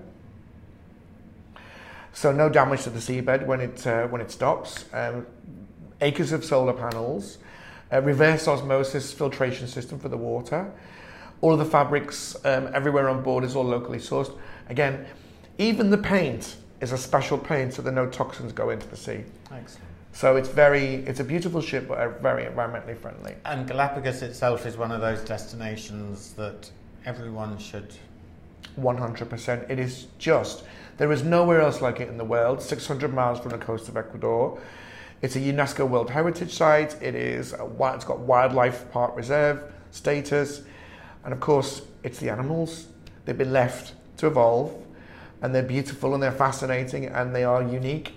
So 2.14 2.32
no 2.32 2.50
damage 2.50 2.84
to 2.84 2.90
the 2.90 3.00
seabed 3.00 3.46
when 3.46 3.62
it 3.62 3.88
uh, 3.88 4.08
when 4.08 4.22
it 4.22 4.32
stops. 4.32 4.86
Um, 4.94 5.26
acres 6.02 6.32
of 6.32 6.44
solar 6.44 6.74
panels, 6.74 7.38
a 7.90 8.02
reverse 8.02 8.48
osmosis 8.48 9.14
filtration 9.14 9.68
system 9.68 10.00
for 10.00 10.10
the 10.10 10.18
water. 10.18 10.72
All 11.42 11.54
of 11.54 11.60
the 11.60 11.66
fabrics 11.66 12.36
um, 12.46 12.70
everywhere 12.74 13.10
on 13.10 13.24
board 13.24 13.44
is 13.44 13.56
all 13.56 13.64
locally 13.64 13.98
sourced. 13.98 14.38
Again, 14.70 15.08
even 15.58 15.90
the 15.90 15.98
paint 15.98 16.58
is 16.82 16.92
a 16.92 16.98
special 16.98 17.38
paint, 17.38 17.76
so 17.76 17.82
that 17.84 17.92
no 17.92 18.08
toxins 18.08 18.52
go 18.52 18.72
into 18.72 18.88
the 18.88 18.98
sea. 18.98 19.24
Excellent. 19.52 19.86
So 20.14 20.36
it's 20.36 20.50
very, 20.50 20.96
it's 21.06 21.20
a 21.20 21.24
beautiful 21.24 21.62
ship, 21.62 21.88
but 21.88 21.98
uh, 21.98 22.10
very 22.20 22.46
environmentally 22.46 22.98
friendly. 22.98 23.36
And 23.46 23.68
Galapagos 23.68 24.22
itself 24.22 24.66
is 24.66 24.76
one 24.76 24.92
of 24.92 25.00
those 25.00 25.22
destinations 25.22 26.34
that 26.34 26.70
everyone 27.06 27.58
should. 27.58 27.94
100%. 28.80 29.70
It 29.70 29.80
is 29.80 30.08
just, 30.18 30.64
there 30.98 31.12
is 31.12 31.24
nowhere 31.24 31.62
else 31.62 31.82
like 31.82 32.00
it 32.00 32.10
in 32.10 32.18
the 32.18 32.26
world, 32.26 32.62
600 32.62 33.14
miles 33.14 33.40
from 33.40 33.52
the 33.52 33.58
coast 33.58 33.88
of 33.88 33.96
Ecuador. 33.96 34.60
It's 35.22 35.36
a 35.36 35.40
UNESCO 35.40 35.88
World 35.88 36.10
Heritage 36.10 36.54
Site. 36.54 37.02
It 37.02 37.16
is, 37.16 37.54
a, 37.54 37.70
it's 37.94 38.06
got 38.06 38.20
wildlife 38.20 38.92
park 38.92 39.16
reserve 39.16 39.64
status. 39.92 40.64
And 41.24 41.34
of 41.34 41.40
course, 41.40 41.84
it's 42.04 42.20
the 42.20 42.30
animals. 42.30 42.88
They've 43.26 43.38
been 43.38 43.54
left 43.54 43.94
to 44.18 44.28
evolve 44.28 44.74
and 45.42 45.54
they're 45.54 45.64
beautiful 45.64 46.14
and 46.14 46.22
they're 46.22 46.32
fascinating 46.32 47.06
and 47.06 47.36
they 47.36 47.44
are 47.44 47.64
unique. 47.64 48.14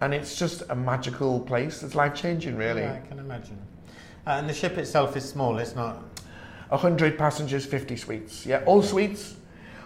And 0.00 0.14
it's 0.14 0.36
just 0.36 0.62
a 0.70 0.74
magical 0.74 1.40
place. 1.40 1.82
It's 1.82 1.94
life 1.94 2.14
changing, 2.14 2.56
really. 2.56 2.82
Yeah, 2.82 3.00
I 3.04 3.06
can 3.06 3.18
imagine. 3.18 3.58
Uh, 4.26 4.30
and 4.32 4.48
the 4.48 4.54
ship 4.54 4.78
itself 4.78 5.16
is 5.16 5.28
small. 5.28 5.58
It's 5.58 5.74
not. 5.74 6.02
100 6.68 7.18
passengers, 7.18 7.64
50 7.66 7.96
suites. 7.96 8.46
Yeah, 8.46 8.62
all 8.66 8.82
suites. 8.82 9.36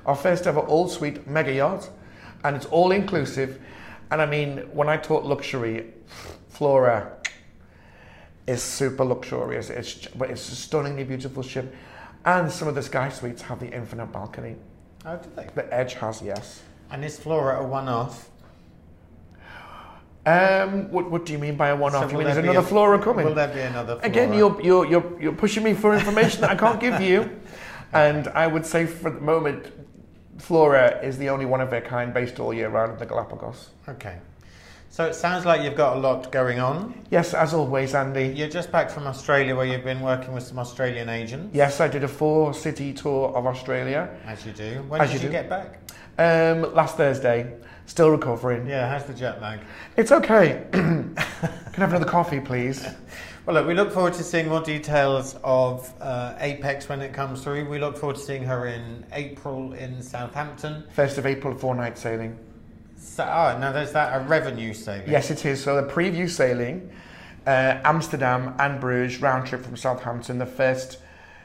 Our 0.05 0.17
first 0.17 0.47
ever 0.47 0.61
all 0.61 0.89
suite 0.89 1.27
mega 1.29 1.53
yacht, 1.53 1.89
and 2.43 2.57
it's 2.57 2.67
all 2.67 2.91
inclusive. 2.91 3.61
And 4.11 4.21
I 4.21 4.27
mean, 4.27 4.59
when 4.73 4.89
I 4.89 4.97
talk 4.97 5.25
luxury, 5.25 5.93
Flora 6.49 7.13
is 8.47 8.63
super 8.63 9.05
luxurious. 9.05 9.71
It's 9.71 10.09
but 10.09 10.31
it's 10.31 10.51
a 10.51 10.57
stunningly 10.57 11.05
beautiful 11.05 11.45
ship, 11.45 11.73
and 12.25 12.51
some 12.51 12.67
of 12.67 12.75
the 12.75 12.83
sky 12.83 13.09
suites 13.11 13.43
have 13.43 13.61
the 13.61 13.71
infinite 13.71 14.07
balcony. 14.07 14.57
Oh, 15.05 15.17
do 15.17 15.29
they? 15.35 15.49
The 15.55 15.73
Edge 15.75 15.95
has 15.95 16.23
yes. 16.23 16.63
And 16.91 17.05
is 17.05 17.19
Flora 17.19 17.61
a 17.61 17.67
one-off? 17.67 18.29
Um, 20.25 20.89
what, 20.93 21.11
what 21.11 21.27
do 21.27 21.33
you 21.33 21.39
mean 21.39 21.57
by 21.57 21.69
a 21.71 21.77
one-off? 21.77 22.05
So 22.05 22.11
you 22.11 22.19
mean 22.19 22.27
there's 22.27 22.37
another 22.39 22.61
a- 22.61 22.63
Flora 22.63 23.03
coming? 23.03 23.27
Will 23.27 23.35
there 23.35 23.49
be 23.49 23.61
another 23.61 23.95
Flora? 23.97 24.07
Again, 24.07 24.33
you're, 24.33 24.61
you're, 24.63 24.87
you're, 24.87 25.21
you're 25.21 25.33
pushing 25.33 25.65
me 25.65 25.75
for 25.75 25.95
information 25.95 26.43
that 26.43 26.51
I 26.51 26.55
can't 26.57 26.81
give 26.81 27.01
you. 27.01 27.31
And 27.95 28.29
I 28.29 28.47
would 28.47 28.65
say 28.65 28.87
for 28.87 29.11
the 29.11 29.21
moment, 29.21 29.71
Flora 30.39 30.99
is 31.03 31.19
the 31.19 31.29
only 31.29 31.45
one 31.45 31.61
of 31.61 31.69
their 31.69 31.83
kind 31.83 32.15
based 32.15 32.41
all 32.41 32.55
year 32.55 32.71
round 32.71 32.93
in 32.95 32.99
the 32.99 33.05
Galapagos. 33.05 33.69
Okay. 33.87 34.17
So 34.93 35.07
it 35.07 35.15
sounds 35.15 35.47
like 35.47 35.63
you've 35.63 35.75
got 35.75 35.97
a 35.97 36.01
lot 36.01 36.31
going 36.31 36.61
on. 36.61 37.03
Yes, 37.11 37.33
as 37.33 37.55
always, 37.55 37.95
Andy. 37.95 38.27
You're 38.27 38.51
just 38.51 38.71
back 38.71 38.91
from 38.91 39.07
Australia 39.07 39.57
where 39.57 39.65
you've 39.65 39.85
been 39.85 40.03
working 40.03 40.35
with 40.35 40.43
some 40.43 40.59
Australian 40.59 41.09
agents. 41.09 41.55
Yes, 41.55 41.81
I 41.81 41.89
did 41.89 42.05
a 42.05 42.09
four 42.09 42.53
city 42.53 42.93
tour 42.93 43.35
of 43.35 43.47
Australia 43.47 44.11
As 44.27 44.45
you 44.45 44.53
do. 44.53 44.85
When 44.89 45.01
As 45.01 45.11
did 45.11 45.23
you 45.23 45.29
you, 45.29 45.33
get 45.33 45.49
back? 45.49 45.79
um, 46.19 46.75
last 46.75 46.99
Thursday. 46.99 47.55
Still 47.87 48.11
recovering. 48.11 48.67
Yeah, 48.67 48.87
how's 48.87 49.07
the 49.07 49.15
jet 49.15 49.41
lag? 49.41 49.61
It's 49.97 50.13
okay. 50.13 50.67
Can 50.73 51.15
I 51.17 51.23
have 51.73 51.89
another 51.89 52.05
coffee, 52.05 52.41
please? 52.41 52.87
Well, 53.45 53.55
look, 53.57 53.67
we 53.67 53.75
look 53.75 53.91
forward 53.91 54.15
to 54.15 54.23
seeing 54.23 54.47
more 54.49 54.61
details 54.63 55.37
of 55.43 55.93
uh, 56.01 56.37
Apex 56.39 56.89
when 56.89 57.01
it 57.01 57.13
comes 57.13 57.43
through. 57.43 57.69
We 57.69 57.81
look 57.81 57.99
forward 57.99 58.15
to 58.15 58.23
seeing 58.23 58.45
her 58.45 58.69
in 58.69 59.05
April 59.13 59.73
in 59.73 60.01
Southampton. 60.01 60.85
First 60.93 61.19
of 61.19 61.27
April, 61.27 61.53
four 61.59 61.75
night 61.75 61.99
sailing. 61.99 62.39
So, 63.03 63.25
oh, 63.25 63.59
now 63.59 63.73
there's 63.73 63.93
that 63.93 64.17
a 64.21 64.25
revenue 64.25 64.73
saving. 64.73 65.11
Yes, 65.11 65.31
it 65.31 65.45
is. 65.45 65.63
So 65.63 65.77
the 65.81 65.87
preview 65.93 66.31
sailing, 66.31 66.91
uh, 67.47 67.81
Amsterdam 67.85 68.55
and 68.59 68.81
Bruges, 68.81 69.21
round 69.21 69.47
trip 69.47 69.63
from 69.63 69.77
Southampton. 69.77 70.39
The 70.39 70.47
first 70.47 70.99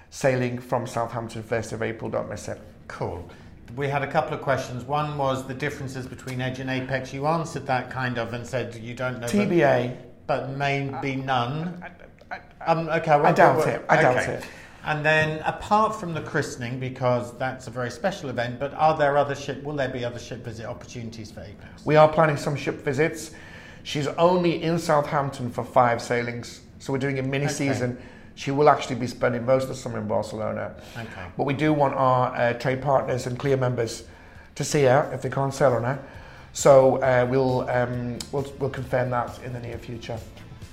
sailing 0.09 0.59
from 0.59 0.87
Southampton, 0.87 1.43
1st 1.43 1.73
of 1.73 1.81
April. 1.81 2.09
Don't 2.09 2.29
miss 2.29 2.47
it. 2.47 2.61
Cool. 2.87 3.27
We 3.75 3.89
had 3.89 4.01
a 4.01 4.07
couple 4.07 4.33
of 4.33 4.41
questions. 4.41 4.85
One 4.85 5.17
was 5.17 5.45
the 5.45 5.53
differences 5.53 6.07
between 6.07 6.39
Edge 6.39 6.59
and 6.59 6.69
Apex. 6.69 7.11
You 7.11 7.27
answered 7.27 7.65
that 7.67 7.89
kind 7.89 8.17
of 8.17 8.33
and 8.33 8.45
said 8.47 8.75
you 8.75 8.93
don't 8.93 9.19
know. 9.19 9.27
TBA. 9.27 9.97
But 10.25 10.51
may 10.51 10.89
be 11.01 11.15
none. 11.15 11.83
I- 11.83 12.35
I- 12.35 12.65
Um, 12.65 12.87
okay, 12.89 13.11
well, 13.11 13.25
I 13.25 13.31
doubt 13.31 13.57
well, 13.57 13.67
it. 13.67 13.85
I 13.89 14.01
doubt 14.01 14.17
okay. 14.17 14.33
it. 14.33 14.45
And 14.87 15.05
then, 15.05 15.41
apart 15.41 15.99
from 15.99 16.13
the 16.13 16.21
christening, 16.21 16.79
because 16.79 17.37
that's 17.37 17.67
a 17.67 17.69
very 17.69 17.91
special 17.91 18.29
event, 18.29 18.57
but 18.57 18.73
are 18.73 18.97
there 18.97 19.17
other 19.17 19.35
ship? 19.35 19.61
Will 19.63 19.75
there 19.75 19.89
be 19.89 20.05
other 20.05 20.17
ship 20.17 20.45
visit 20.45 20.65
opportunities 20.65 21.29
for 21.29 21.41
Apex? 21.41 21.85
We 21.85 21.97
are 21.97 22.07
planning 22.07 22.37
some 22.37 22.55
ship 22.55 22.85
visits. 22.85 23.31
She's 23.83 24.07
only 24.07 24.63
in 24.63 24.79
Southampton 24.79 25.51
for 25.51 25.65
five 25.65 26.01
sailings, 26.01 26.61
so 26.79 26.93
we're 26.93 26.99
doing 26.99 27.19
a 27.19 27.21
mini 27.21 27.45
Okay. 27.45 27.53
season. 27.53 27.97
She 28.35 28.51
will 28.51 28.69
actually 28.69 28.95
be 28.95 29.07
spending 29.07 29.45
most 29.45 29.63
of 29.63 29.69
the 29.69 29.75
summer 29.75 29.97
in 29.97 30.07
Barcelona. 30.07 30.73
Okay. 30.95 31.25
But 31.35 31.43
we 31.43 31.53
do 31.53 31.73
want 31.73 31.93
our 31.95 32.33
uh, 32.33 32.53
trade 32.53 32.81
partners 32.81 33.27
and 33.27 33.37
CLIA 33.37 33.57
members 33.57 34.03
to 34.55 34.63
see 34.63 34.83
her 34.83 35.11
if 35.13 35.21
they 35.21 35.29
can't 35.29 35.53
sail 35.53 35.73
on 35.73 35.83
her. 35.83 35.99
So 36.53 36.97
uh, 37.01 37.27
we'll, 37.29 37.69
um, 37.69 38.19
we'll 38.31 38.53
we'll 38.59 38.69
confirm 38.69 39.09
that 39.09 39.37
in 39.43 39.51
the 39.51 39.59
near 39.59 39.77
future. 39.77 40.17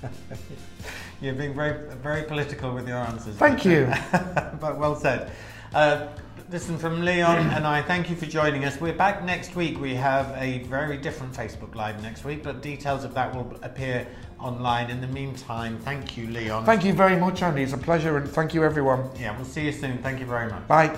You're 1.21 1.33
being 1.33 1.53
very, 1.53 1.95
very 1.97 2.23
political 2.23 2.73
with 2.73 2.87
your 2.87 2.97
answers. 2.97 3.35
Thank 3.35 3.65
you. 3.65 3.91
but 4.59 4.77
well 4.77 4.95
said. 4.95 5.31
Uh, 5.73 6.07
listen, 6.49 6.77
from 6.77 7.03
Leon 7.03 7.49
and 7.51 7.65
I, 7.65 7.81
thank 7.81 8.09
you 8.09 8.15
for 8.15 8.25
joining 8.25 8.65
us. 8.65 8.79
We're 8.79 8.93
back 8.93 9.23
next 9.23 9.55
week. 9.55 9.79
We 9.79 9.95
have 9.95 10.35
a 10.37 10.59
very 10.63 10.97
different 10.97 11.33
Facebook 11.33 11.73
Live 11.75 12.01
next 12.01 12.25
week, 12.25 12.43
but 12.43 12.61
details 12.61 13.03
of 13.03 13.13
that 13.13 13.33
will 13.33 13.57
appear 13.61 14.07
online. 14.39 14.89
In 14.89 14.99
the 14.99 15.07
meantime, 15.07 15.79
thank 15.79 16.17
you, 16.17 16.27
Leon. 16.27 16.65
Thank 16.65 16.83
you 16.83 16.93
very 16.93 17.15
much, 17.17 17.41
Andy. 17.41 17.63
It's 17.63 17.73
a 17.73 17.77
pleasure, 17.77 18.17
and 18.17 18.29
thank 18.29 18.53
you, 18.53 18.63
everyone. 18.63 19.09
Yeah, 19.17 19.35
we'll 19.35 19.45
see 19.45 19.65
you 19.65 19.71
soon. 19.71 19.97
Thank 19.99 20.19
you 20.19 20.25
very 20.25 20.51
much. 20.51 20.67
Bye. 20.67 20.97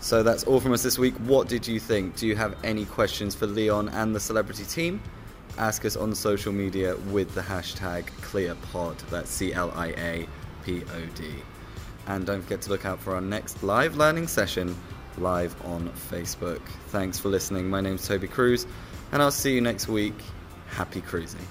So 0.00 0.22
that's 0.22 0.44
all 0.44 0.60
from 0.60 0.72
us 0.72 0.82
this 0.82 0.98
week. 0.98 1.14
What 1.18 1.48
did 1.48 1.66
you 1.66 1.80
think? 1.80 2.16
Do 2.16 2.26
you 2.26 2.36
have 2.36 2.56
any 2.62 2.84
questions 2.84 3.34
for 3.34 3.46
Leon 3.46 3.88
and 3.88 4.14
the 4.14 4.20
celebrity 4.20 4.64
team? 4.64 5.02
Ask 5.56 5.84
us 5.84 5.94
on 5.96 6.14
social 6.14 6.52
media 6.52 6.96
with 7.12 7.32
the 7.34 7.40
hashtag 7.40 8.06
CLIAPod. 8.22 8.98
That's 9.08 9.30
C 9.30 9.52
L 9.52 9.70
I 9.76 9.88
A 9.88 10.28
P 10.64 10.82
O 10.82 11.06
D. 11.14 11.26
And 12.06 12.26
don't 12.26 12.42
forget 12.42 12.60
to 12.62 12.70
look 12.70 12.84
out 12.84 13.00
for 13.00 13.14
our 13.14 13.20
next 13.20 13.62
live 13.62 13.96
learning 13.96 14.26
session 14.26 14.76
live 15.16 15.54
on 15.64 15.88
Facebook. 16.10 16.60
Thanks 16.88 17.18
for 17.20 17.28
listening. 17.28 17.70
My 17.70 17.80
name's 17.80 18.06
Toby 18.06 18.26
Cruz, 18.26 18.66
and 19.12 19.22
I'll 19.22 19.30
see 19.30 19.54
you 19.54 19.60
next 19.60 19.86
week. 19.86 20.14
Happy 20.66 21.00
cruising. 21.00 21.46